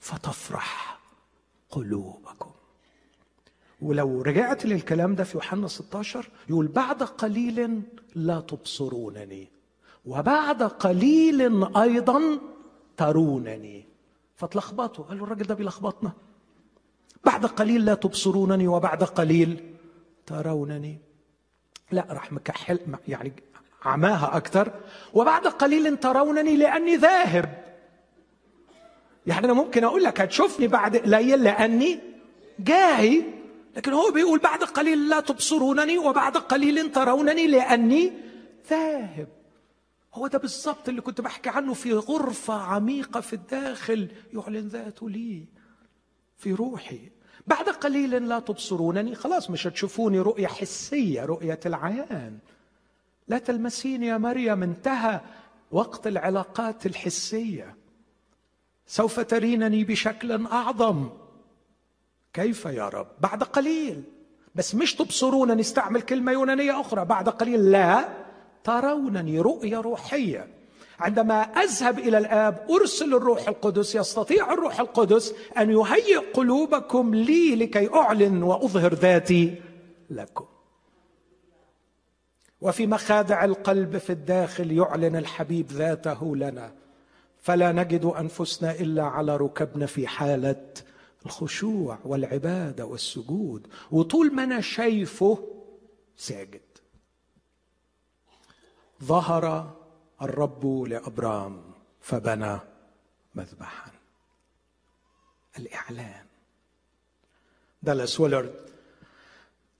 [0.00, 0.98] فتفرح
[1.70, 2.50] قلوبكم.
[3.80, 7.82] ولو رجعت للكلام ده في يوحنا 16 يقول بعد قليل
[8.14, 9.48] لا تبصرونني
[10.06, 12.38] وبعد قليل أيضا
[12.96, 13.84] ترونني.
[14.36, 16.12] فتلخبطوا قالوا الراجل ده بيلخبطنا.
[17.24, 19.74] بعد قليل لا تبصرونني وبعد قليل
[20.26, 20.98] ترونني.
[21.92, 23.32] لا راح مكحل يعني
[23.84, 24.72] عماها أكثر
[25.14, 27.64] وبعد قليل ترونني لأني ذاهب.
[29.26, 31.98] يعني أنا ممكن أقول لك هتشوفني بعد قليل لأني
[32.58, 33.24] جاي
[33.76, 38.12] لكن هو بيقول بعد قليل لا تبصرونني وبعد قليل ترونني لأني
[38.70, 39.28] ذاهب.
[40.14, 44.08] هو ده بالظبط اللي كنت بحكي عنه في غرفة عميقة في الداخل.
[44.34, 45.44] يعلن ذاته لي
[46.36, 47.00] في روحي.
[47.46, 49.14] بعد قليل لا تبصرونني.
[49.14, 52.38] خلاص مش هتشوفوني رؤية حسية رؤية العيان.
[53.28, 55.20] لا تلمسيني يا مريم انتهى
[55.70, 57.76] وقت العلاقات الحسية.
[58.86, 61.08] سوف ترينني بشكل أعظم.
[62.36, 64.02] كيف يا رب؟ بعد قليل.
[64.54, 67.04] بس مش تبصرون نستعمل كلمة يونانية أخرى.
[67.04, 68.08] بعد قليل لا.
[68.64, 70.48] ترونني رؤيه روحية.
[71.00, 77.94] عندما أذهب إلى الآب أرسل الروح القدس يستطيع الروح القدس أن يهيئ قلوبكم لي لكي
[77.94, 79.54] أعلن وأظهر ذاتي
[80.10, 80.44] لكم.
[82.60, 86.72] وفي مخادع القلب في الداخل يعلن الحبيب ذاته لنا.
[87.38, 90.64] فلا نجد أنفسنا إلا على ركبنا في حالة
[91.26, 95.38] الخشوع والعبادة والسجود وطول ما أنا شايفه
[96.16, 96.60] ساجد.
[99.04, 99.76] ظهر
[100.22, 101.62] الرب لأبرام
[102.00, 102.58] فبنى
[103.34, 103.90] مذبحا.
[105.58, 106.26] الإعلان.
[107.82, 108.54] دالاس ويلرد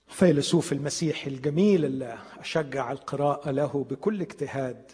[0.07, 4.91] فيلسوف المسيحي الجميل اللي أشجع القراءة له بكل اجتهاد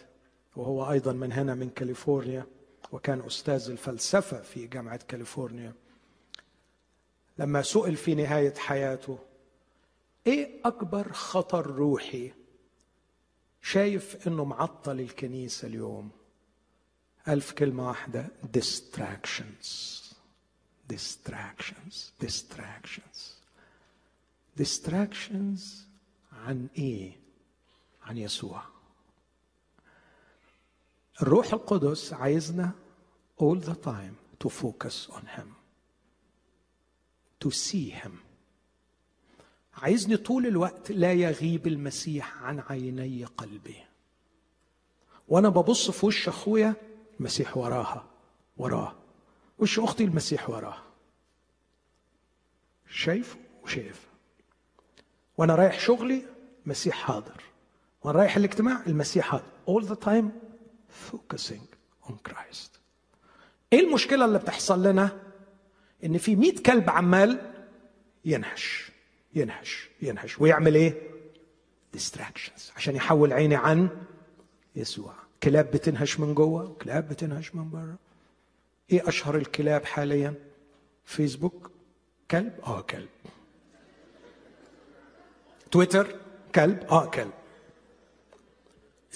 [0.56, 2.46] وهو أيضا من هنا من كاليفورنيا
[2.92, 5.72] وكان أستاذ الفلسفة في جامعة كاليفورنيا.
[7.38, 9.18] لما سئل في نهاية حياته
[10.26, 12.32] إيه أكبر خطر روحي؟
[13.62, 16.10] شايف إنه معطل الكنيسة اليوم.
[17.40, 19.68] في كلمة واحدة distractions.
[20.92, 23.18] distractions distractions.
[24.60, 25.60] distractions
[26.32, 27.12] عن إيه؟
[28.02, 28.62] عن يسوع.
[31.22, 32.70] الروح القدس عايزنا
[33.40, 34.14] all the time
[34.44, 35.63] to focus on him.
[37.50, 38.10] Him
[39.76, 43.76] عايزني طول الوقت لا يغيب المسيح عن عيني قلبي.
[45.28, 46.74] وأنا ببص في وش أخويا
[47.20, 48.04] المسيح وراها
[48.56, 48.94] وراه.
[49.58, 50.82] وش أختي المسيح وراها.
[52.90, 54.08] شايف وشايف.
[55.38, 56.22] وأنا رايح شغلي
[56.64, 57.42] المسيح حاضر.
[58.02, 59.44] وأنا رايح الاجتماع المسيح حاضر.
[59.68, 60.26] All the time
[61.12, 61.64] focusing
[62.08, 62.78] on Christ.
[63.72, 65.22] إيه المشكلة اللي بتحصل لنا؟
[66.04, 67.50] إن في مئة كلب عمال
[68.24, 68.90] ينهش
[69.34, 70.94] ينهش ينهش ويعمل إيه؟
[71.96, 73.88] distractions عشان يحول عيني عن
[74.76, 75.14] يسوع.
[75.42, 77.96] كلاب بتنهش من جوه وكلاب بتنهش من بره.
[78.92, 80.34] إيه أشهر الكلاب حاليا؟
[81.04, 81.70] فيسبوك
[82.30, 83.08] كلب؟ آه كلب.
[85.70, 86.16] تويتر
[86.54, 87.32] كلب؟ آه كلب.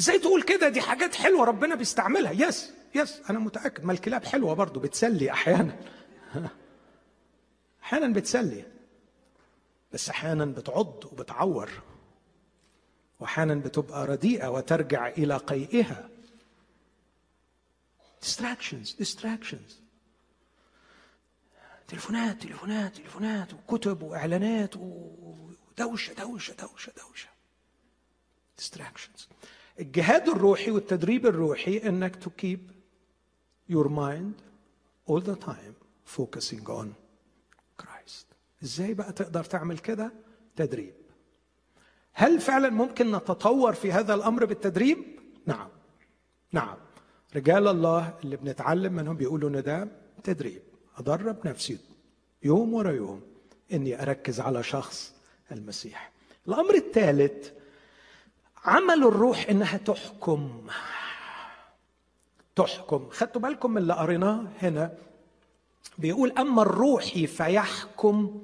[0.01, 2.32] إزاي تقول كده؟ دي حاجات حلوة ربنا بيستعملها.
[2.32, 3.84] yes yes أنا متأكد.
[3.84, 5.76] ما الكلاب حلوة برضه بتسلي أحيانا.
[7.89, 8.64] أحيانا بتسلي
[9.93, 11.70] بس أحيانا بتعض وبتعور
[13.20, 16.09] واحيانا بتبقى رديئة وترجع إلى قيئها.
[18.24, 19.72] Distractions distractions.
[21.89, 27.28] تليفونات تليفونات تليفونات وكتب وإعلانات ودوشة دوشة دوشة دوشة.
[28.61, 29.22] Distractions.
[29.80, 32.70] الجهاد الروحي والتدريب الروحي إنك to keep
[33.72, 34.34] your mind
[35.07, 35.74] all the time
[36.05, 37.07] focusing on
[37.82, 38.24] Christ.
[38.62, 40.12] إزاي بقى تقدر تعمل كده؟
[40.56, 40.94] تدريب.
[42.12, 44.98] هل فعلا ممكن نتطور في هذا الأمر بالتدريب؟
[45.46, 45.68] نعم.
[46.52, 46.76] نعم.
[47.36, 49.88] رجال الله اللي بنتعلم منهم بيقولوا إن ده
[50.24, 50.62] تدريب.
[50.98, 51.78] أدرب نفسي
[52.42, 53.22] يوم ورا يوم
[53.72, 55.14] إني أركز على شخص
[55.52, 56.12] المسيح.
[56.48, 57.50] الأمر الثالث
[58.64, 60.66] عمل الروح إنها تحكم.
[62.56, 63.08] تحكم.
[63.10, 64.94] خدتوا بالكم من اللي قريناه هنا؟
[65.99, 68.42] بيقول أما الروحي فيحكم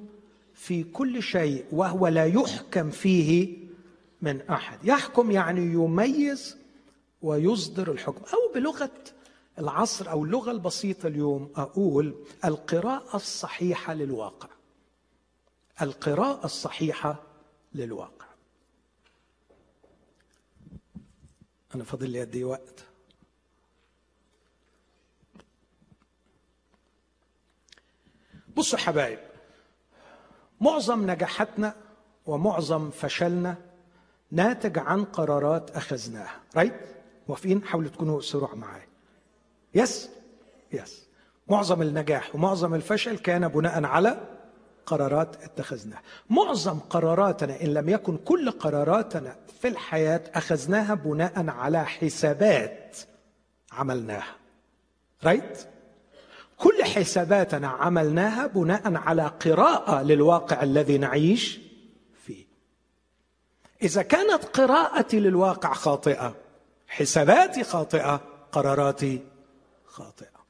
[0.55, 3.57] في كل شيء وهو لا يحكم فيه
[4.23, 4.79] من أحد.
[4.85, 6.57] يحكم يعني يميز
[7.23, 8.23] ويصدر الحكم.
[8.33, 8.91] أو بلغة
[9.59, 14.49] العصر أو اللغة البسيطة اليوم أقول القراءة الصحيحة للواقع.
[15.83, 17.23] القراءة الصحيحة
[17.75, 18.27] للواقع.
[21.75, 22.85] أنا فاضل لي قد إيه وقت؟
[28.57, 29.19] بصوا حبايب
[30.61, 31.75] معظم نجاحاتنا
[32.27, 33.57] ومعظم فشلنا
[34.31, 36.75] ناتج عن قرارات أخذناها right
[37.29, 38.87] موافقين؟ حاولوا تكونوا سرع معايا.
[39.75, 40.11] yes
[40.73, 41.05] yes
[41.49, 44.21] معظم النجاح ومعظم الفشل كان بناء على
[44.87, 46.03] قرارات اتخذناها.
[46.31, 52.99] معظم قراراتنا إن لم يكن كل قراراتنا في الحياة أخذناها بناء على حسابات
[53.73, 54.37] عملناها.
[55.25, 55.69] رايت
[56.59, 61.61] كل حساباتنا عملناها بناء على قراءة للواقع الذي نعيش
[62.27, 62.45] فيه.
[63.83, 66.37] إذا كانت قراءتي للواقع خاطئة
[66.89, 68.21] حساباتي خاطئة
[68.53, 69.25] قراراتي
[69.87, 70.45] خاطئة.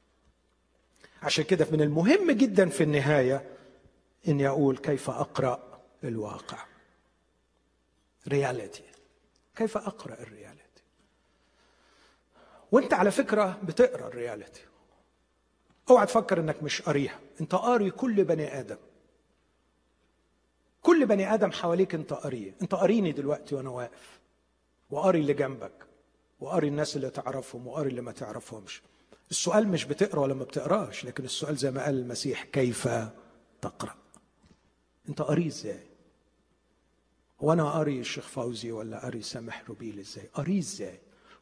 [1.23, 3.43] عشان كده من المهم جدا في النهاية
[4.27, 6.65] إني أقول كيف أقرأ الواقع.
[8.27, 8.83] reality
[9.55, 10.61] كيف أقرأ ال reality؟
[12.71, 14.61] وأنت على فكرة بتقرأ ال reality.
[15.89, 18.77] اوعى تفكر انك مش قاريها انت قاري كل بني آدم.
[20.81, 24.19] كل بني آدم حواليك انت قاريه انت قاريني دلوقتي وأنا واقف.
[24.89, 25.85] وقاري اللي جنبك.
[26.39, 27.67] وقاري الناس اللي تعرفهم.
[27.67, 28.81] وقاري اللي ما تعرفهمش.
[29.31, 32.89] السؤال مش بتقرأ ولا ما بتقراش لكن السؤال زي ما قال المسيح كيف
[33.61, 33.95] تقرأ؟
[35.09, 35.83] انت قاري إزاي؟
[37.41, 40.99] هو أنا قاري الشيخ فوزي ولا قاري سامح روبيل إزاي؟ قاري إزاي؟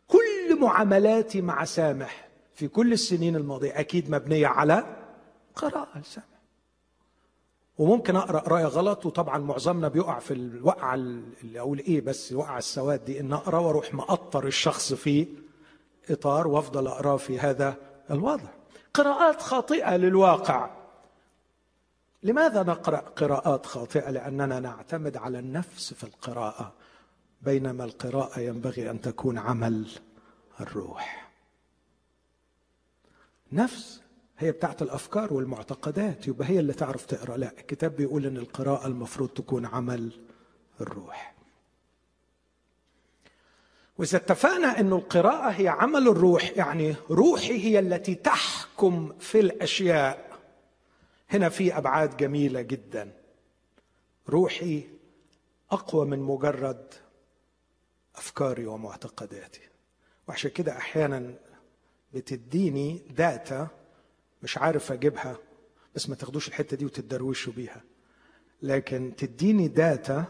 [0.08, 2.23] كل معاملاتي مع سامح
[2.56, 4.84] في كل السنين الماضية أكيد مبنية على
[5.56, 6.28] قراءة لسامح.
[7.78, 13.06] وممكن أقرأ قرايه غلط وطبعا معظمنا بيقع في الوقعه اللي أقول إيه بس الوقعه السواد
[13.06, 15.28] دي إن أقرأ وأروح مقطر الشخص في
[16.10, 17.76] إطار وأفضل أقرأه في هذا
[18.12, 18.50] الوضع.
[18.94, 20.70] قراءات خاطئة للواقع.
[22.24, 26.74] لماذا نقرأ قراءات خاطئة؟ لأننا نعتمد على النفس في القراءة.
[27.42, 29.88] بينما القراءة ينبغي أن تكون عمل
[30.62, 31.23] الروح.
[33.54, 34.02] نفس
[34.38, 36.28] هي بتاعت الأفكار والمعتقدات.
[36.28, 37.38] يبقى هي اللي تعرف تقرأ.
[37.38, 40.12] لا الكتاب بيقول إن القراءة المفروض تكون عمل
[40.82, 41.34] الروح.
[43.98, 50.40] وإذا اتفقنا إن القراءة هي عمل الروح يعني روحي هي التي تحكم في الأشياء.
[51.30, 53.12] هنا في أبعاد جميلة جدا.
[54.30, 54.84] روحي
[55.72, 56.94] أقوى من مجرد
[58.16, 59.62] أفكاري ومعتقداتي.
[60.28, 61.34] وعشان كده أحيانا
[62.14, 63.68] بتديني data
[64.44, 65.38] مش عارف أجيبها
[65.96, 67.82] بس ما تاخدوش الحتة دي وتتدروشوا بيها.
[68.62, 70.26] لكن تديني data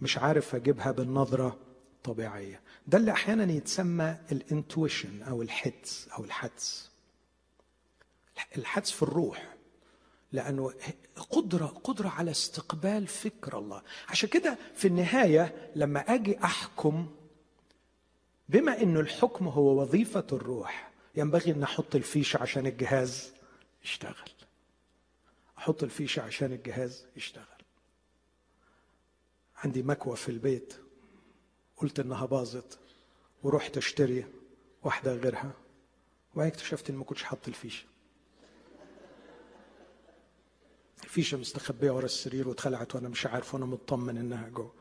[0.00, 1.56] مش عارف أجيبها بالنظرة
[2.04, 2.60] طبيعية.
[2.86, 6.90] ده اللي أحيانا يتسمى الإنتويشن أو الحدس أو الحدس.
[8.56, 9.54] الحدس في الروح
[10.32, 10.72] لأنه
[11.30, 13.82] قدرة قدرة على استقبال فكر الله.
[14.08, 17.06] عشان كده في النهاية لما أجي أحكم
[18.48, 23.32] بما إنه الحكم هو وظيفة الروح ينبغي إن أحط الفيشه عشان الجهاز
[23.84, 24.30] يشتغل.
[25.58, 27.44] أحط الفيشه عشان الجهاز يشتغل.
[29.56, 30.74] عندي مكوى في البيت.
[31.76, 32.78] قلت إنها باظت.
[33.42, 34.24] ورحت أشتري
[34.82, 35.52] واحدة غيرها.
[36.34, 37.84] وبعدين اكتشفت إني ما كنتش حاطط الفيشة
[41.04, 44.72] الفيشة مستخبية ورا السرير واتخلعت وأنا مش عارف وأنا مطمن إنها جوه.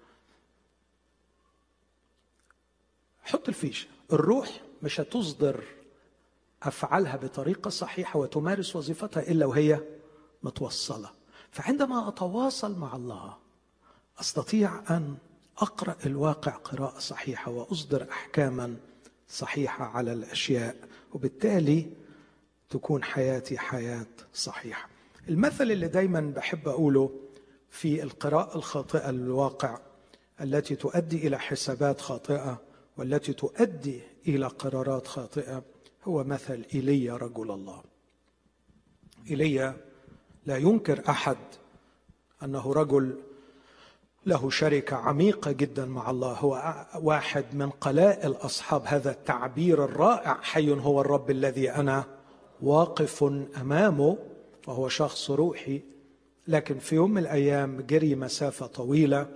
[3.23, 3.87] حط الفيشة.
[4.13, 5.63] الروح مش هتصدر
[6.63, 9.79] أفعالها بطريقة صحيحة وتمارس وظيفتها إلا وهي
[10.43, 11.09] متوصلة.
[11.51, 13.37] فعندما أتواصل مع الله
[14.19, 15.17] أستطيع أن
[15.57, 18.75] أقرأ الواقع قراءة صحيحة وأصدر أحكاما
[19.29, 20.75] صحيحة على الأشياء
[21.13, 21.89] وبالتالي
[22.69, 24.89] تكون حياتي حياة صحيحة.
[25.29, 27.09] المثل اللي دايما بحب أقوله
[27.69, 29.79] في القراءة الخاطئة للواقع
[30.41, 32.61] التي تؤدي إلى حسابات خاطئة
[32.97, 35.63] والتي تؤدي إلى قرارات خاطئة
[36.09, 37.81] هو مثل إيليا رجل الله.
[39.29, 39.77] إيليا
[40.45, 41.37] لا ينكر أحد
[42.43, 43.17] أنه رجل
[44.25, 46.33] له شركة عميقة جدا مع الله.
[46.33, 50.33] هو واحد من قلائل أصحاب هذا التعبير الرائع.
[50.41, 52.03] حي هو الرب الذي أنا
[52.61, 53.23] واقف
[53.61, 54.17] أمامه
[54.67, 55.81] وهو شخص روحي.
[56.47, 59.27] لكن في يوم من الأيام جري مسافة طويلة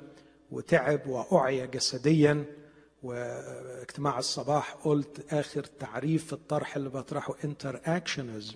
[0.52, 2.46] وتعب وأعيا جسديا.
[3.04, 8.56] واجتماع الصباح قلت آخر تعريف في الطرح اللي بطرحه انتر اكشنزم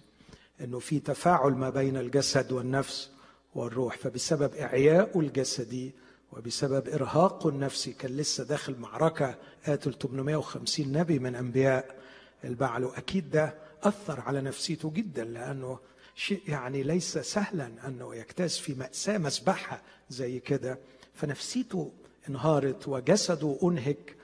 [0.62, 3.10] إنه في تفاعل ما بين الجسد والنفس
[3.56, 5.92] والروح فبسبب اعيائه الجسدي
[6.32, 9.36] وبسبب ارهاقه النفسي كان لسه داخل معركة
[9.66, 11.98] قاتل 850 نبي من أنبياء.
[12.44, 15.80] البعل واكيد ده أثر على نفسيته جدا لأنه
[16.16, 20.80] شيء يعني ليس سهلا أنه يجتاز في مأساة مسبحة زي كده.
[21.14, 21.92] فنفسيته
[22.30, 24.16] انهارت وجسده أنهك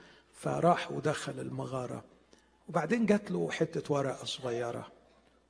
[0.44, 2.04] فراح ودخل المغارة.
[2.68, 4.92] وبعدين جات له حتة ورقة صغيرة.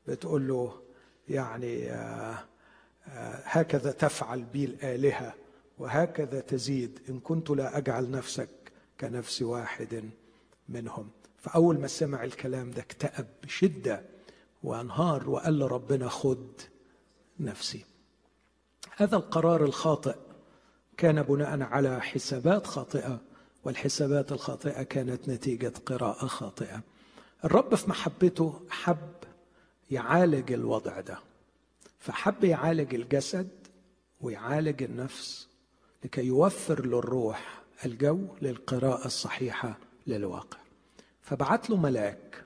[0.08, 0.82] بتقول له
[1.28, 2.44] يعني آه
[3.08, 5.34] آه هكذا تفعل بي الالهه
[5.78, 7.00] وهكذا تزيد.
[7.08, 8.48] إن كنت لا أجعل نفسك
[9.00, 10.10] كنفس واحد
[10.68, 11.10] منهم.
[11.38, 14.02] فأول ما سمع الكلام ده اكتئب بشدة
[14.62, 16.46] وانهار وقال لربنا خد
[17.40, 17.84] نفسي.
[18.96, 20.16] هذا القرار الخاطئ.
[20.96, 23.20] كان بناء على حسابات خاطئة.
[23.64, 26.82] والحسابات الخاطئة كانت نتيجة قراءة خاطئة.
[27.44, 29.14] الرب في محبته حب
[29.90, 31.18] يعالج الوضع ده.
[31.98, 33.48] فحب يعالج الجسد
[34.20, 35.48] ويعالج النفس
[36.04, 40.58] لكي يوفر للروح الجو للقراءة الصحيحة للواقع.
[41.22, 42.44] فبعت له ملاك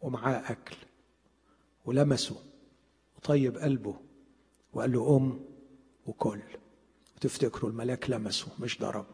[0.00, 0.76] ومعاه أكل
[1.84, 2.36] ولمسه
[3.16, 3.96] وطيب قلبه
[4.72, 5.40] وقال له قم
[6.06, 6.40] وكل.
[7.16, 9.13] وتفتكروا الملاك لمسه مش ضربه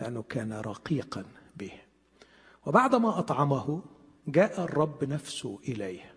[0.00, 1.24] لأنه كان رقيقا
[1.56, 1.72] به.
[2.66, 3.82] وبعدما أطعمه
[4.26, 6.14] جاء الرب نفسه إليه.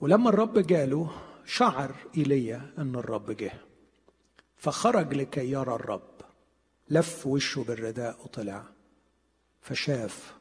[0.00, 1.10] ولما الرب جاله
[1.44, 3.52] شعر إيليا أن الرب جه.
[4.56, 6.20] فخرج لكي يرى الرب.
[6.90, 8.64] لف وشه بالرداء وطلع.
[9.60, 10.36] فشاف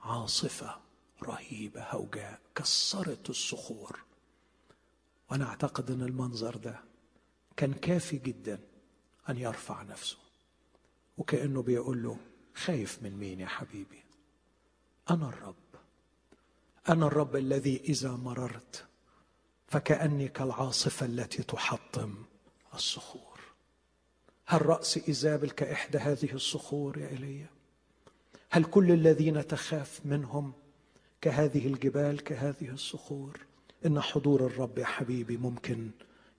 [0.00, 0.80] عاصفة
[1.22, 4.04] رهيبة هوجاء كسرت الصخور.
[5.30, 6.80] وأنا أعتقد أن المنظر ده
[7.56, 8.60] كان كافي جدا
[9.28, 10.21] أن يرفع نفسه.
[11.18, 12.16] وكأنه بيقول له
[12.54, 14.02] خايف من مين يا حبيبي؟
[15.10, 15.54] أنا الرب.
[16.88, 18.86] أنا الرب الذي إذا مررت
[19.68, 22.14] فكأني كالعاصفة التي تحطم
[22.74, 23.40] الصخور.
[24.46, 27.50] هل رأس إيزابل كإحدى هذه الصخور يا إيليا؟
[28.50, 30.52] هل كل الذين تخاف منهم
[31.20, 33.40] كهذه الجبال كهذه الصخور؟
[33.86, 35.90] إن حضور الرب يا حبيبي ممكن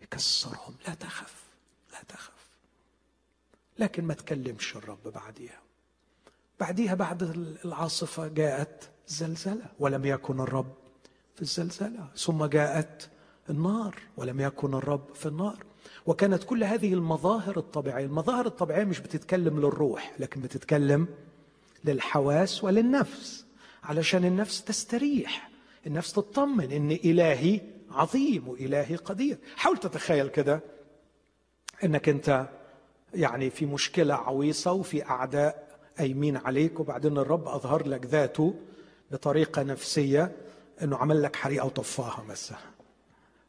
[0.01, 0.75] يكسرهم.
[0.87, 1.43] لا تخف
[1.91, 2.42] لا تخف.
[3.79, 5.59] لكن ما تكلمش الرب بعديها.
[6.59, 7.23] بعديها بعد
[7.65, 10.73] العاصفة جاءت زلزلة ولم يكن الرب
[11.35, 12.07] في الزلزلة.
[12.17, 13.09] ثم جاءت
[13.49, 15.63] النار ولم يكن الرب في النار.
[16.05, 21.07] وكانت كل هذه المظاهر الطبيعية المظاهر الطبيعية مش بتتكلم للروح لكن بتتكلم
[21.85, 23.45] للحواس وللنفس
[23.83, 25.49] علشان النفس تستريح
[25.87, 27.61] النفس تطمن إن إلهي
[27.91, 29.37] عظيم وإلهي قدير.
[29.55, 30.59] حاول تتخيل كده
[31.83, 32.49] إنك أنت
[33.13, 38.53] يعني في مشكلة عويصة وفي أعداء أيمين عليك وبعدين الرب أظهر لك ذاته
[39.11, 40.31] بطريقة نفسية
[40.81, 42.57] أنه عمل لك حريقة وطفاها مثلا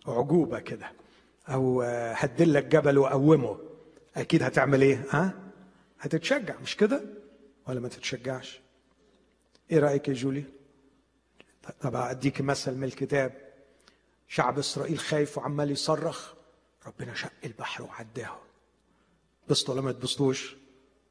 [0.06, 0.92] عجوبة كده
[1.48, 1.82] أو
[2.14, 3.58] هدل لك جبل وقومه
[4.16, 5.34] أكيد هتعمل إيه؟ ها؟
[6.00, 7.02] هتتشجع مش كده؟
[7.68, 8.60] ولا ما تتشجعش؟
[9.70, 10.44] إيه رأيك يا جولي؟
[11.80, 13.32] طب أديك مثل من الكتاب
[14.28, 16.32] شعب إسرائيل خايف وعمال يصرخ
[16.86, 18.36] ربنا شق البحر وعداه
[19.48, 20.56] بسطوا ولا ما تبسطوش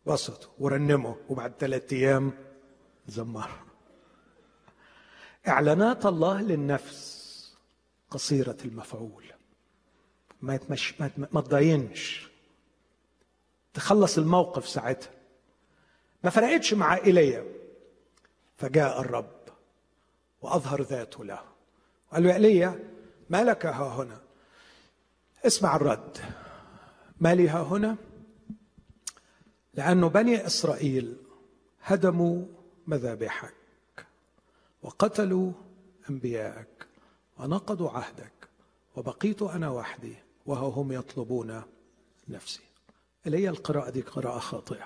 [0.05, 2.31] بسطوا ورنموا وبعد ثلاثة أيام
[3.07, 3.63] زمروا
[5.47, 7.23] إعلانات الله للنفس
[8.09, 9.23] قصيرة المفعول.
[10.41, 12.27] ما يتمش ما, ما تضاينش.
[13.73, 15.11] تخلص الموقف ساعتها.
[16.23, 17.45] ما فرقتش مع إيليا.
[18.57, 19.35] فجاء الرب
[20.41, 21.41] وأظهر ذاته له.
[22.13, 22.79] قال له يا إيليا
[23.29, 24.21] ما لك ها هنا؟
[25.45, 26.17] اسمع الرد.
[27.19, 27.97] ما لي ها هنا؟
[29.73, 31.17] لأن بني إسرائيل
[31.83, 32.45] هدموا
[32.87, 33.53] مذابحك
[34.83, 35.51] وقتلوا
[36.09, 36.87] أنبياءك
[37.39, 38.49] ونقضوا عهدك
[38.95, 40.15] وبقيت أنا وحدي
[40.45, 41.61] وها هم يطلبون
[42.27, 42.61] نفسي.
[43.25, 44.85] هي القراءة دي قراءة خاطئة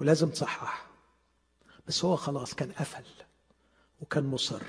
[0.00, 0.86] ولازم تصحح.
[1.88, 3.04] بس هو خلاص كان قفل
[4.00, 4.62] وكان مصر.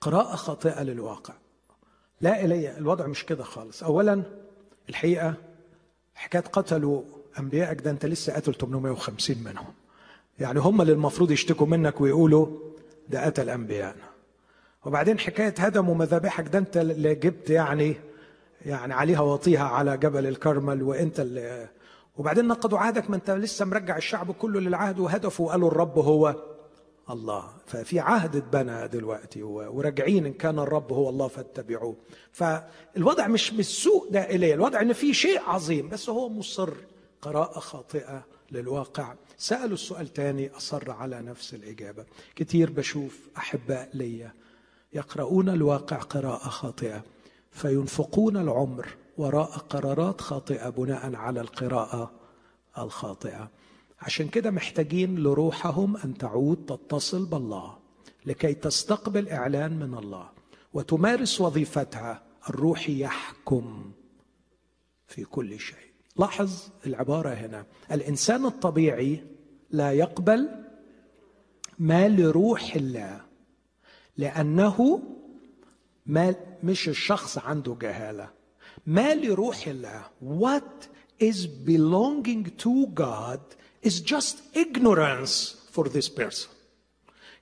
[0.00, 1.34] قراءة خاطئة للواقع.
[2.20, 3.82] لا إلي الوضع مش كده خالص.
[3.82, 4.22] أولا
[4.88, 5.34] الحقيقة
[6.14, 7.02] حكاية قتلوا
[7.38, 9.66] أنبيائك ده أنت لسه قتل 850 منهم.
[10.38, 12.46] يعني هم اللي المفروض يشتكوا منك ويقولوا
[13.08, 14.10] ده قتل أنبيائنا
[14.84, 17.96] وبعدين حكاية هدموا مذابحك ده أنت اللي جبت يعني
[18.66, 21.68] يعني عليها وطيها على جبل الكرمل وأنت اللي
[22.16, 26.34] وبعدين نقضوا عهدك ما أنت لسه مرجع الشعب كله للعهد وهدفوا وقالوا الرب هو
[27.10, 27.44] الله.
[27.66, 31.96] ففي عهد اتبنى دلوقتي وراجعين إن كان الرب هو الله فاتبعوه.
[32.32, 34.54] فالوضع مش بالسوء ده إليه.
[34.54, 36.70] الوضع إن في شيء عظيم بس هو مصر
[37.22, 39.14] قراءة خاطئة للواقع.
[39.36, 42.04] سألوا السؤال تاني أصر على نفس الإجابة.
[42.36, 44.34] كتير بشوف أحباء ليا
[44.92, 47.04] يقرؤون الواقع قراءة خاطئة
[47.50, 52.10] فينفقون العمر وراء قرارات خاطئة بناء على القراءة
[52.78, 53.50] الخاطئة.
[54.00, 57.78] عشان كده محتاجين لروحهم أن تعود تتصل بالله
[58.26, 60.30] لكي تستقبل إعلان من الله
[60.72, 62.22] وتمارس وظيفتها.
[62.50, 63.92] الروح يحكم
[65.06, 65.89] في كل شيء.
[66.16, 66.50] لاحظ
[66.86, 67.66] العبارة هنا.
[67.92, 69.24] الإنسان الطبيعي
[69.70, 70.48] لا يقبل
[71.78, 73.20] ما لروح الله
[74.16, 75.02] لأنه
[76.06, 78.30] ما مش الشخص عنده جهالة.
[78.86, 80.02] ما لروح الله.
[80.22, 80.88] What
[81.22, 83.40] is belonging to God
[83.82, 86.48] is just ignorance for this person.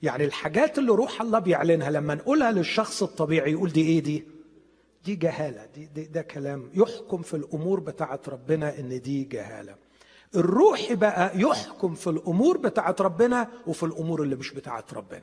[0.03, 4.25] يعني الحاجات اللي روح الله بيعلنها لما نقولها للشخص الطبيعي يقول دي إيه دي؟
[5.09, 9.75] دي جهالة دي, ده كلام يحكم في الأمور بتاعت ربنا إن دي جهالة.
[10.37, 15.23] الروح بقى يحكم في الأمور بتاعت ربنا وفي الأمور اللي مش بتاعت ربنا.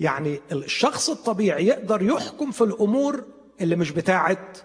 [0.00, 3.24] يعني الشخص الطبيعي يقدر يحكم في الأمور
[3.60, 4.58] اللي مش بتاعت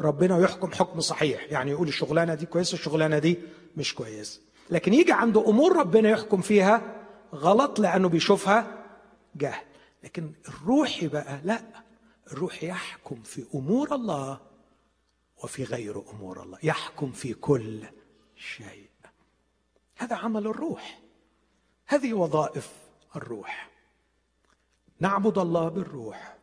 [0.00, 1.52] ربنا ويحكم حكم صحيح.
[1.52, 3.38] يعني يقول الشغلانة دي كويسة الشغلانة دي
[3.76, 6.82] مش كويس لكن يجي عنده أمور ربنا يحكم فيها
[7.34, 8.84] غلط لأنه بيشوفها
[9.36, 9.64] جهل.
[10.04, 11.81] لكن الروح بقى لا.
[12.26, 14.40] الروح يحكم في أمور الله
[15.44, 17.84] وفي غير أمور الله يحكم في كل
[18.36, 18.90] شيء.
[19.96, 21.00] هذا عمل الروح.
[21.86, 22.72] هذه وظائف
[23.16, 23.70] الروح.
[25.00, 26.38] نعبد الله بالروح.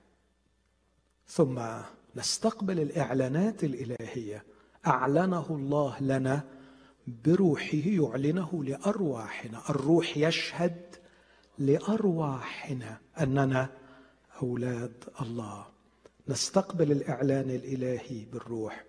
[1.28, 1.62] ثم
[2.16, 4.44] نستقبل الإعلانات الإلهية.
[4.88, 6.46] أعلنه الله لنا
[7.26, 9.70] بروحه يعلنه لأرواحنا.
[9.70, 10.96] الروح يشهد
[11.58, 13.79] لأرواحنا أننا
[14.44, 15.66] أولاد الله.
[16.28, 18.86] نستقبل الإعلان الإلهي بالروح.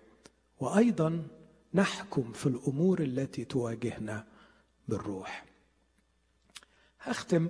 [0.59, 1.27] وأيضا
[1.73, 4.27] نحكم في الأمور التي تواجهنا
[4.87, 5.45] بالروح.
[7.01, 7.49] هختم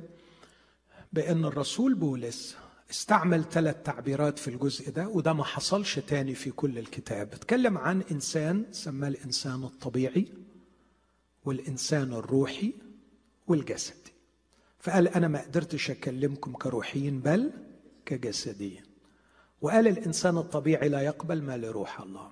[1.14, 2.58] بأن الرسول بولس
[2.92, 7.34] استعمل ثلاث تعبيرات في الجزء ده وده ما حصلش تاني في كل الكتاب.
[7.34, 10.28] اتكلم عن إنسان سماه الإنسان الطبيعي
[11.46, 12.74] والإنسان الروحي
[13.48, 14.12] والجسدي.
[14.80, 17.52] فقال أنا ما قدرتش أكلمكم كروحيين بل
[18.16, 18.84] كجسديين
[19.62, 22.32] وقال الإنسان الطبيعي لا يقبل ما لروح الله.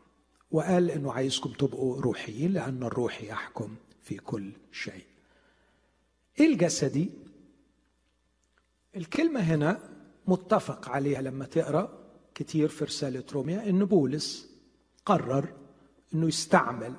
[0.51, 5.03] وقال إنه عايزكم تبقوا روحيين لأن الروح يحكم في كل شيء.
[6.39, 7.09] إيه الجسدي؟
[8.95, 9.79] الكلمة هنا
[10.27, 11.99] متفق عليها لما تقرأ
[12.35, 14.49] كتير في رسالة روميا إن بولس
[15.05, 15.53] قرر
[16.13, 16.93] إنه يستعمل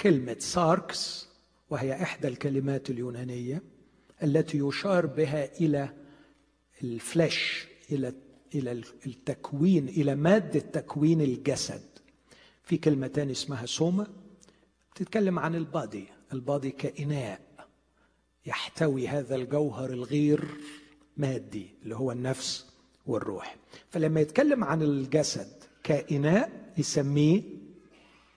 [0.00, 1.28] كلمة ساركس
[1.70, 3.62] وهي إحدى الكلمات اليونانية
[4.22, 5.94] التي يشار بها إلى
[6.82, 8.12] الفلش إلى
[8.54, 8.72] إلى
[9.06, 11.82] التكوين إلى مادة تكوين الجسد.
[12.64, 14.06] في كلمة تانية اسمها سوما
[14.94, 16.04] تتكلم عن البادي.
[16.32, 17.40] البادي كإناء
[18.46, 20.44] يحتوي هذا الجوهر الغير
[21.16, 22.66] مادي اللي هو النفس
[23.06, 23.56] والروح.
[23.90, 25.48] فلما يتكلم عن الجسد
[25.82, 27.42] كإناء يسميه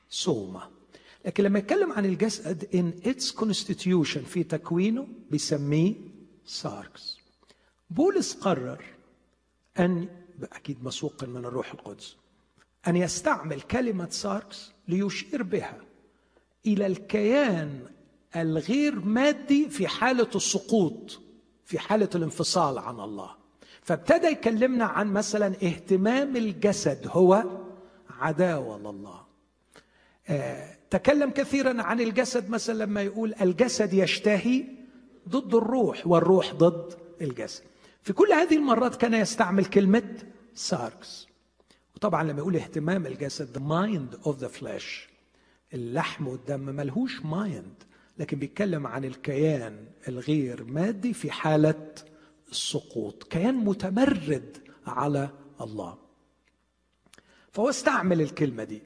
[0.10, 0.70] سوما.
[1.26, 5.94] لكن لما يتكلم عن الجسد in its constitution في تكوينه بيسميه
[6.46, 7.18] sarx.
[7.90, 8.84] بولس قرر
[9.82, 10.08] أن
[10.54, 12.16] أكيد مسوق من الروح القدس.
[12.88, 15.78] أن يستعمل كلمة sarx ليشير بها
[16.66, 17.80] إلى الكيان
[18.36, 21.22] الغير مادي في حالة السقوط
[21.66, 23.36] في حالة الانفصال عن الله.
[23.82, 27.44] فابتدى يكلمنا عن مثلا اهتمام الجسد هو
[28.10, 29.22] عداوة لله.
[30.28, 34.66] آه تكلم كثيرا عن الجسد مثلا لما يقول الجسد يشتهي
[35.30, 37.64] ضد الروح والروح ضد الجسد.
[38.02, 40.24] في كل هذه المرات كان يستعمل كلمة
[40.56, 41.28] sarx.
[41.96, 45.10] وطبعا لما يقول اهتمام الجسد the mind of the flesh.
[45.74, 47.84] اللحم والدم ملهوش mind
[48.18, 51.94] لكن بيتكلم عن الكيان الغير مادي في حالة
[52.52, 53.24] السقوط.
[53.24, 54.58] كيان متمرد
[54.88, 55.30] على
[55.62, 55.98] الله.
[57.52, 58.82] فهو استعمل الكلمة دي.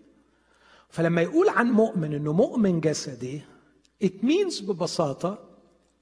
[0.90, 3.42] فلما يقول عن مؤمن إنه مؤمن جسدي
[4.04, 5.50] it means ببساطة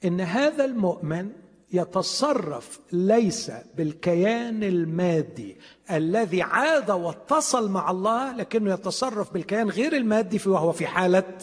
[0.06, 1.32] إن هذا المؤمن
[1.74, 5.58] يتصرف ليس بالكيان المادي
[5.92, 11.38] الذي عاد واتصل مع الله لكنه يتصرف بالكيان غير المادي وهو في حالة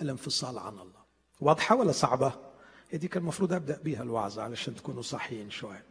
[0.00, 0.98] الانفصال عن الله.
[1.40, 2.32] واضحة ولا صعبة؟
[2.92, 5.82] دي كان المفروض أبدأ بيها الوعظة علشان تكونوا صحيين شوية.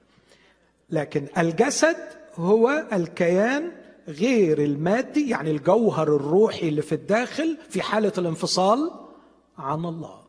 [0.90, 1.98] لكن الجسد
[2.36, 3.72] هو الكيان
[4.08, 8.92] غير المادي يعني الجوهر الروحي اللي في الداخل في حالة الانفصال
[9.58, 10.28] عن الله.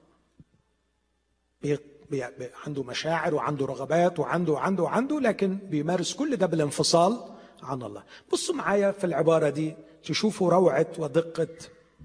[2.67, 7.25] عنده مشاعر وعنده رغبات وعنده وعنده وعنده لكن بيمارس كل ده بالانفصال
[7.63, 8.03] عن الله.
[8.33, 11.49] بصوا معايا في العبارة دي تشوفوا روعة ودقة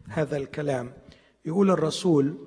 [0.08, 0.94] هذا الكلام.
[1.46, 2.38] يقول الرسول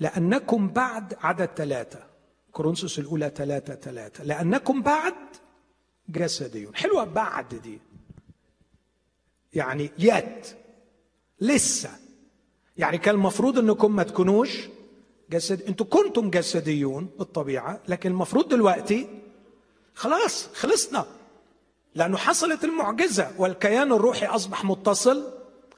[0.00, 2.06] لأنكم بعد عدد ثلاثة.
[2.52, 4.24] كورنثوس الأولى ثلاثة ثلاثة.
[4.24, 5.14] لأنكم بعد
[6.08, 6.76] جسديون.
[6.76, 7.80] حلوة بعد دي.
[9.52, 10.46] يعني يت
[11.40, 11.90] لسه.
[12.76, 14.68] يعني كان المفروض إنكم ما تكونوش
[15.30, 15.62] جسد.
[15.62, 19.08] أنتوا كنتم جسديون بالطبيعة لكن المفروض دلوقتي
[19.94, 21.06] خلاص خلصنا.
[21.94, 25.32] لأنه حصلت المعجزة والكيان الروحي أصبح متصل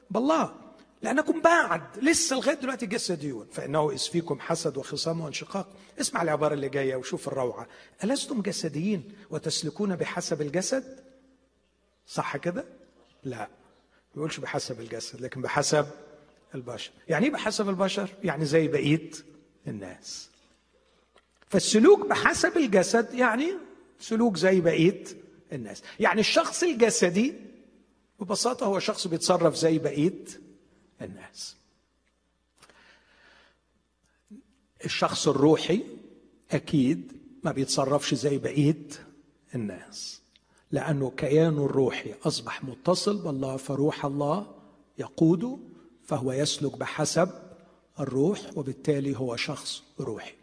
[0.09, 0.55] بالله.
[1.01, 3.47] لأنكم بعد لسه لغاية دلوقتي جسديون.
[3.51, 5.67] فإنه إذ فيكم حسد وخصام وانشقاق.
[6.01, 7.67] اسمع العبارة اللي جاية وشوف الروعة.
[8.03, 10.99] ألستم جسديين وتسلكون بحسب الجسد؟
[12.07, 12.65] صح كده؟
[13.23, 13.37] لا.
[13.37, 13.47] ما
[14.15, 15.85] بيقولش بحسب الجسد لكن بحسب
[16.55, 16.91] البشر.
[17.07, 19.11] يعني إيه بحسب البشر؟ يعني زي بقيه
[19.69, 20.29] الناس.
[21.49, 23.53] فالسلوك بحسب الجسد يعني
[23.99, 25.03] سلوك زي بقية
[25.51, 25.83] الناس.
[25.99, 27.33] يعني الشخص الجسدي
[28.19, 30.25] ببساطة هو شخص بيتصرف زي بقية
[31.01, 31.55] الناس.
[34.85, 35.83] الشخص الروحي
[36.51, 37.11] أكيد
[37.43, 38.87] ما بيتصرفش زي بقية
[39.55, 40.21] الناس.
[40.71, 44.55] لأنه كيانه الروحي أصبح متصل بالله فروح الله
[44.97, 45.57] يقوده
[46.03, 47.29] فهو يسلك بحسب
[47.99, 50.33] الروح وبالتالي هو شخص روحي.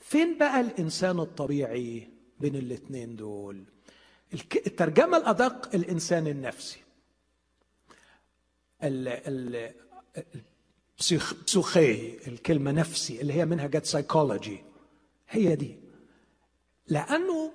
[0.00, 2.08] فين بقى الإنسان الطبيعي
[2.40, 3.64] بين الاثنين دول؟
[4.66, 6.78] الترجمة الأدق الإنسان النفسي.
[11.00, 14.64] بسوخي الكلمة نفسي اللي هي منها جت سايكولوجي
[15.28, 15.76] هي دي.
[16.86, 17.52] لأنه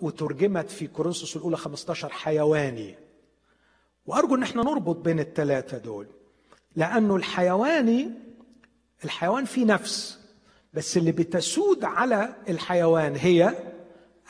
[0.00, 2.94] وترجمت في كورنثوس الأولى 15 حيواني.
[4.06, 6.06] وأرجو أن إحنا نربط بين الثلاثة دول.
[6.76, 8.10] لأنه الحيواني
[9.04, 10.18] الحيوان فيه نفس
[10.74, 13.54] بس اللي بتسود على الحيوان هي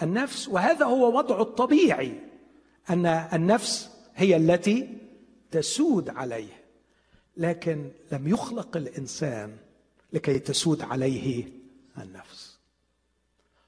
[0.03, 2.21] النفس وهذا هو وضعه الطبيعي
[2.91, 4.99] أن النفس هي التي
[5.51, 6.63] تسود عليه.
[7.37, 9.57] لكن لم يخلق الإنسان
[10.13, 11.49] لكي تسود عليه
[11.99, 12.59] النفس.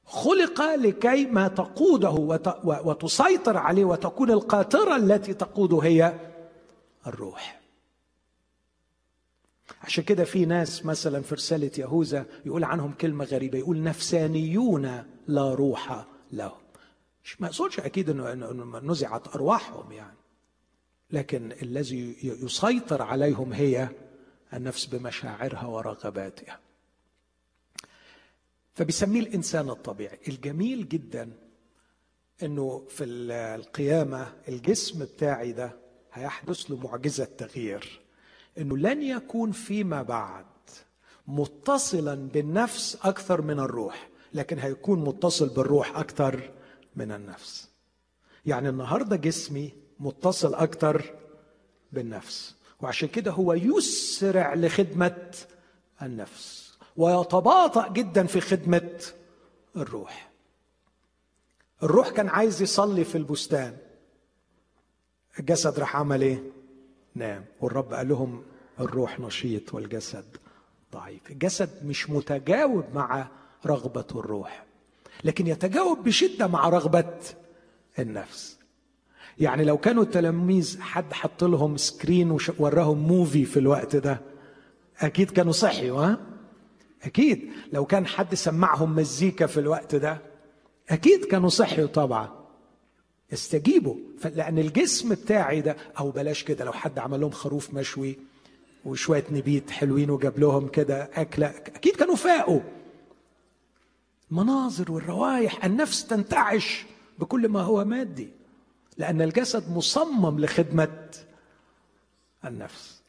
[0.04, 2.10] خلق لكي ما تقوده
[2.64, 6.14] وتسيطر عليه وتكون القاطرة التي تقوده هي
[7.06, 7.60] الروح.
[9.84, 15.54] عشان كده في ناس مثلا في رسالة يهوذا يقول عنهم كلمة غريبة يقول نفسانيون لا
[15.54, 16.60] روح لهم.
[17.24, 20.16] مش ما يقصدش أكيد انه نزعت أرواحهم يعني.
[21.10, 23.88] لكن الذي يسيطر عليهم هي
[24.54, 26.60] النفس بمشاعرها ورغباتها.
[28.74, 30.18] فبيسميه الإنسان الطبيعي.
[30.28, 31.30] الجميل جدا
[32.42, 35.76] إنه في القيامة الجسم بتاعي ده
[36.12, 38.03] هيحدث له معجزة تغيير.
[38.58, 40.44] إنه لن يكون فيما بعد
[41.26, 46.50] متصلا بالنفس أكثر من الروح لكن هيكون متصل بالروح أكثر
[46.96, 47.68] من النفس.
[48.46, 51.14] يعني النهارده جسمي متصل أكتر
[51.92, 55.34] بالنفس وعشان كده هو يسرع لخدمة
[56.02, 59.02] النفس ويتباطأ جدا في خدمة
[59.76, 60.30] الروح.
[61.82, 63.76] الروح كان عايز يصلي في البستان.
[65.40, 66.42] الجسد راح عمل إيه؟
[67.14, 68.42] نام والرب قال لهم
[68.80, 70.24] الروح نشيط والجسد
[70.92, 71.30] ضعيف.
[71.30, 73.28] الجسد مش متجاوب مع
[73.66, 74.64] رغبة الروح
[75.24, 77.14] لكن يتجاوب بشدة مع رغبة
[77.98, 78.58] النفس.
[79.38, 84.20] يعني لو كانوا التلاميذ حد حط لهم screen ووراهم movie في الوقت ده
[85.00, 86.18] أكيد كانوا صحيوا ها؟
[87.02, 87.50] أكيد.
[87.72, 90.18] لو كان حد سمعهم مزيكا في الوقت ده
[90.90, 92.43] أكيد كانوا صحيوا طبعا.
[93.34, 93.96] استجيبوا.
[94.24, 98.16] لأن الجسم بتاعي ده أو بلاش كده لو حد عمل لهم خروف مشوي
[98.84, 102.60] وشوية نبيت حلوين وجاب لهم كده أكلة أكيد كانوا فاقوا.
[104.30, 106.84] المناظر والروائح النفس تنتعش
[107.18, 108.28] بكل ما هو مادي
[108.98, 111.10] لأن الجسد مصمم لخدمة
[112.44, 113.02] النفس.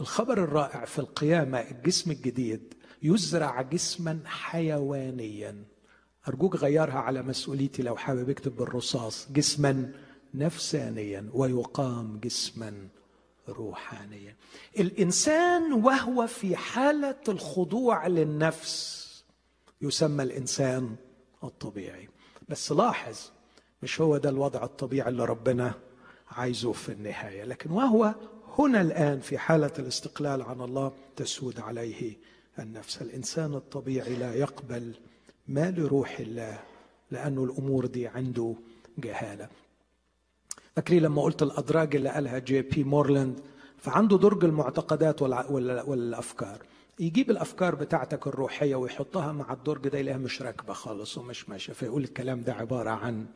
[0.00, 5.64] الخبر الرائع في القيامة الجسم الجديد يزرع جسما حيوانيا.
[6.28, 9.28] أرجوك غيرها على مسؤوليتي لو حابب اكتب بالرصاص.
[9.32, 9.92] جسما
[10.34, 12.88] نفسانيا ويقام جسما
[13.48, 14.36] روحانيا.
[14.78, 18.98] الإنسان وهو في حالة الخضوع للنفس
[19.82, 20.96] يسمى الإنسان
[21.44, 22.08] الطبيعي.
[22.48, 23.16] بس لاحظ
[23.82, 25.74] مش هو ده الوضع الطبيعي اللي ربنا
[26.30, 27.44] عايزه في النهاية.
[27.44, 28.14] لكن وهو
[28.58, 32.16] هنا الآن في حالة الاستقلال عن الله تسود عليه
[32.58, 33.02] النفس.
[33.02, 34.94] الإنسان الطبيعي لا يقبل
[35.48, 36.58] ما لروح الله
[37.10, 38.54] لأنه الأمور دي عنده
[38.98, 39.48] جهالة.
[40.76, 42.84] فاكرين لما قلت الأدراج اللي قالها J.P.
[42.84, 43.40] Moreland
[43.78, 46.62] فعنده درج المعتقدات والأفكار.
[47.00, 51.72] يجيب الأفكار بتاعتك الروحية ويحطها مع الدرج ده يلاقيها مش راكبة خالص ومش ماشية.
[51.72, 53.26] فيقول الكلام ده عبارة عن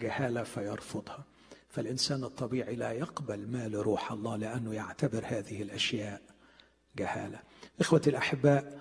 [0.00, 1.24] جهالة فيرفضها.
[1.68, 6.20] فالإنسان الطبيعي لا يقبل ما لروح الله لأنه يعتبر هذه الأشياء
[6.96, 7.38] جهالة.
[7.80, 8.80] إخوتي الأحباء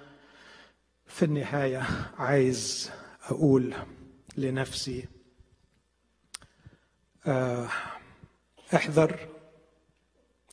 [1.07, 1.77] في النهاية
[2.17, 2.91] عايز
[3.23, 3.75] أقول
[4.37, 5.07] لنفسي
[7.27, 7.69] آه،
[8.75, 9.29] احذر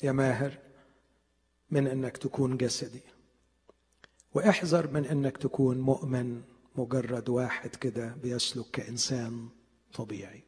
[0.03, 0.59] يا ماهر
[1.71, 3.01] من إنك تكون جسدي
[4.35, 6.43] وإحذر من إنك تكون مؤمن
[6.77, 9.49] مجرد واحد كده بيسلك كإنسان
[9.95, 10.43] طبيعي.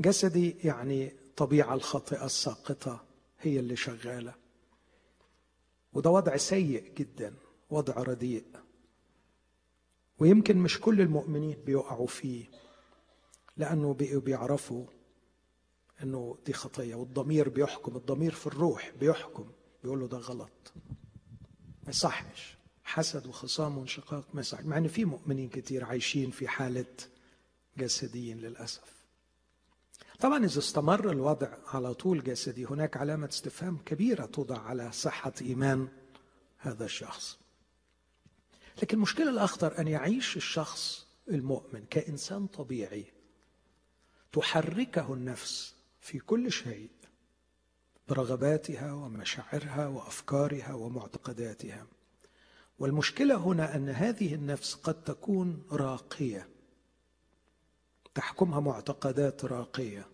[0.00, 3.04] جسدي يعني طبيعة الخاطئة الساقطة
[3.40, 4.34] هي اللي شغالة
[5.92, 7.34] وده وضع سيء جدا.
[7.70, 8.44] وضع رديء.
[10.18, 12.44] ويمكن مش كل المؤمنين بيقعوا فيه
[13.56, 14.86] لأنه بقوا بيعرفوا
[16.02, 19.50] إنه دي خطية والضمير بيحكم الضمير في الروح بيحكم
[19.82, 20.72] بيقول له ده غلط.
[21.84, 22.56] ما يصحش.
[22.84, 26.86] حسد وخصام وانشقاق ما يصحش مع إن في مؤمنين كتير عايشين في حالة
[27.78, 28.98] جسديين للأسف.
[30.20, 35.88] طبعا إذا استمر الوضع على طول جسدي هناك علامة استفهام كبيرة توضع على صحة إيمان
[36.58, 37.38] هذا الشخص.
[38.82, 43.04] لكن المشكلة الأخطر أن يعيش الشخص المؤمن كإنسان طبيعي
[44.32, 46.90] تحركه النفس في كل شيء
[48.08, 51.86] برغباتها ومشاعرها وأفكارها ومعتقداتها.
[52.78, 56.48] والمشكلة هنا أن هذه النفس قد تكون راقية
[58.14, 60.06] تحكمها معتقدات راقية.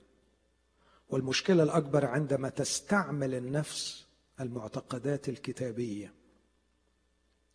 [1.09, 4.07] والمشكلة الأكبر عندما تستعمل النفس
[4.41, 6.15] المعتقدات الكتابية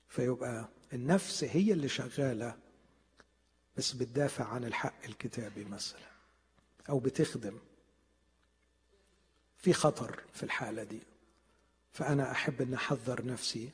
[0.08, 2.58] فيبقى النفس هي اللي شغالة
[3.78, 6.10] بس بتدافع عن الحق الكتابي مثلا
[6.90, 7.58] أو بتخدم
[9.58, 11.00] في خطر في الحالة دي.
[11.92, 13.70] فأنا أحب ان أحذر نفسي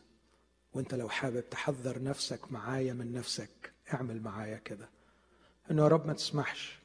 [0.74, 4.90] وأنت لو حابب تحذر نفسك معايا من نفسك اعمل معايا كده.
[5.72, 6.80] إنه يا رب ما تسمحش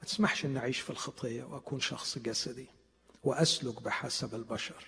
[0.00, 2.66] ما تسمحش ان أعيش في الخطية وأكون شخص جسدي
[3.24, 4.86] وأسلك بحسب البشر.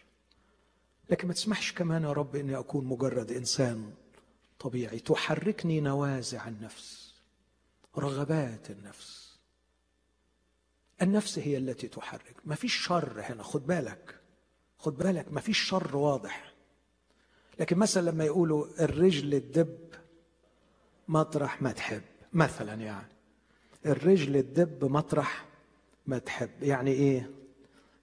[1.10, 3.94] لكن ما تسمحش كمان يا رب إني أكون مجرد إنسان
[4.58, 7.14] طبيعي تحركني نوازع النفس
[7.98, 9.38] رغبات النفس.
[11.02, 12.36] النفس هي التي تحرك.
[12.44, 14.20] ما فيش شر هنا خد بالك
[14.78, 16.52] خد بالك ما فيش شر واضح.
[17.58, 19.78] لكن مثلا لما يقولوا الرجل الدب
[21.08, 22.02] مطرح ما تحب
[22.32, 23.08] مثلا يعني
[23.86, 25.46] الرجل الدب مطرح
[26.06, 27.30] ما تحب يعني إيه؟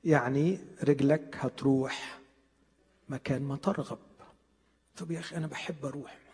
[0.03, 2.19] يعني رجلك هتروح
[3.10, 3.99] مكان ما ترغب.
[4.98, 6.24] طب يا أخي أنا بحب أروح.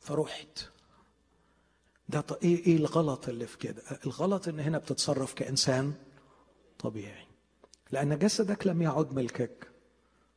[0.00, 0.68] فرحت
[2.08, 5.94] ده إيه إيه الغلط اللي في كده؟ الغلط إن هنا بتتصرف كإنسان
[6.78, 7.26] طبيعي.
[7.90, 9.68] لأن جسدك لم يعد ملكك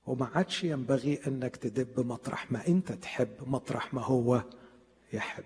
[0.08, 4.44] وما عادش ينبغي إنك تدب مطرح ما أنت تحب مطرح ما هو
[5.14, 5.44] يحب.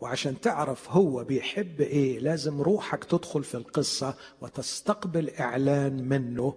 [0.00, 6.54] وعشان تعرف هو بيحب إيه لازم روحك تدخل في القصة وتستقبل إعلان منه.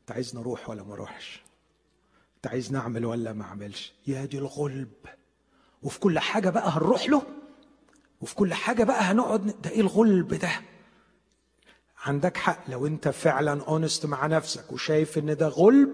[0.00, 1.42] أنت عايز نروح ولا ما أروحش؟
[2.36, 4.92] أنت عايز نعمل ولا ما أعملش؟ يا دي الغلب.
[5.82, 7.22] وفي كل حاجة بقى هنروح له
[8.20, 10.50] وفي كل حاجة بقى هنقعد ده إيه الغلب ده؟
[12.04, 15.90] عندك حق لو أنت فعلا اونست مع نفسك وشايف إن ده غلب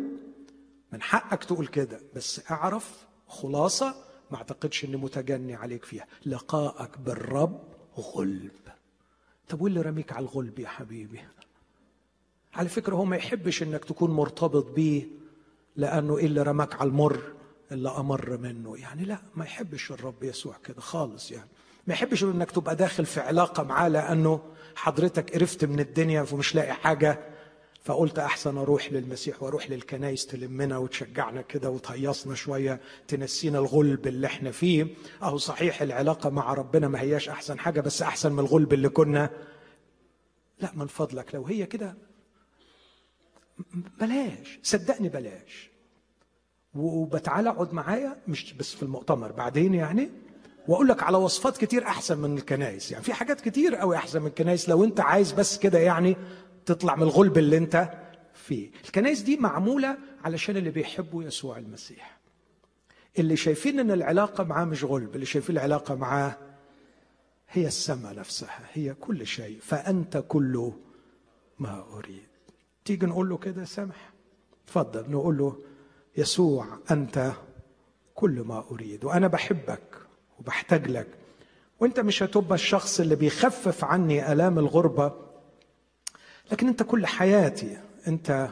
[0.93, 2.01] من حقك تقول كده.
[2.17, 3.95] بس أعرف خلاصة
[4.31, 6.07] ما أعتقدش إني متجني عليك فيها.
[6.27, 7.61] لقائك بالرب
[7.99, 8.51] غلب.
[9.49, 11.21] طب واللي رميك على الغلب يا حبيبي؟
[12.55, 15.07] على فكرة هو ما يحبش إنك تكون مرتبط بيه
[15.77, 17.23] لأنه إيه اللي رماك على المر؟
[17.73, 18.77] اللي أمر منه.
[18.79, 21.49] يعني لا ما يحبش الرب يسوع كده خالص يعني.
[21.87, 24.41] ما يحبش إنك تبقى داخل في علاقة معاه لأنه
[24.77, 27.21] حضرتك قرفت من الدنيا ومش لاقي حاجة.
[27.85, 34.51] فقلت أحسن أروح للمسيح وأروح للكنايس تلمنا وتشجعنا كده وتهيصنا شوية تنسينا الغلب اللي إحنا
[34.51, 34.87] فيه.
[35.23, 39.31] أهو صحيح العلاقة مع ربنا ما هياش أحسن حاجة بس أحسن من الغلب اللي كنا.
[40.61, 41.95] لا من فضلك لو هي كده
[44.01, 44.59] بلاش.
[44.63, 45.71] صدقني بلاش.
[46.79, 50.11] وبتعالى اقعد معايا مش بس في المؤتمر بعدين يعني
[50.69, 54.27] وأقول لك على وصفات كتير أحسن من الكنايس يعني في حاجات كتير قوي أحسن من
[54.27, 56.17] الكنايس لو أنت عايز بس كده يعني
[56.67, 57.91] تطلع من الغلب اللي أنت
[58.35, 58.71] فيه.
[58.85, 62.19] الكنايس دي معمولة علشان اللي بيحبوا يسوع المسيح.
[63.19, 66.37] اللي شايفين إن العلاقة معاه مش غلب اللي شايفين العلاقة معاه
[67.51, 69.59] هي السماء نفسها هي كل شيء.
[69.63, 70.73] فأنت كل
[71.59, 72.27] ما أريد.
[72.85, 74.13] تيجي نقول له كده سامح؟
[74.67, 75.57] تفضل نقول له
[76.17, 77.33] يسوع أنت
[78.15, 79.81] كل ما أريد وأنا بحبك
[80.39, 81.07] وبحتاج لك.
[81.81, 85.13] وأنت مش هتبقى الشخص اللي بيخفف عني آلام الغربة
[86.53, 88.49] لكن أنت كل حياتي أنت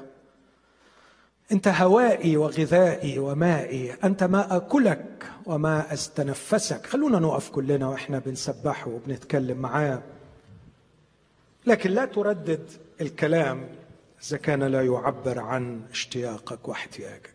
[1.53, 6.86] أنت هوائي وغذائي ومائي أنت ما أكلك وما أستنفسك.
[6.86, 10.03] خلونا نقف كلنا وإحنا بنسبحه وبنتكلم معاه.
[11.66, 12.70] لكن لا تردد
[13.01, 13.69] الكلام
[14.27, 17.34] إذا كان لا يعبر عن اشتياقك واحتياجك.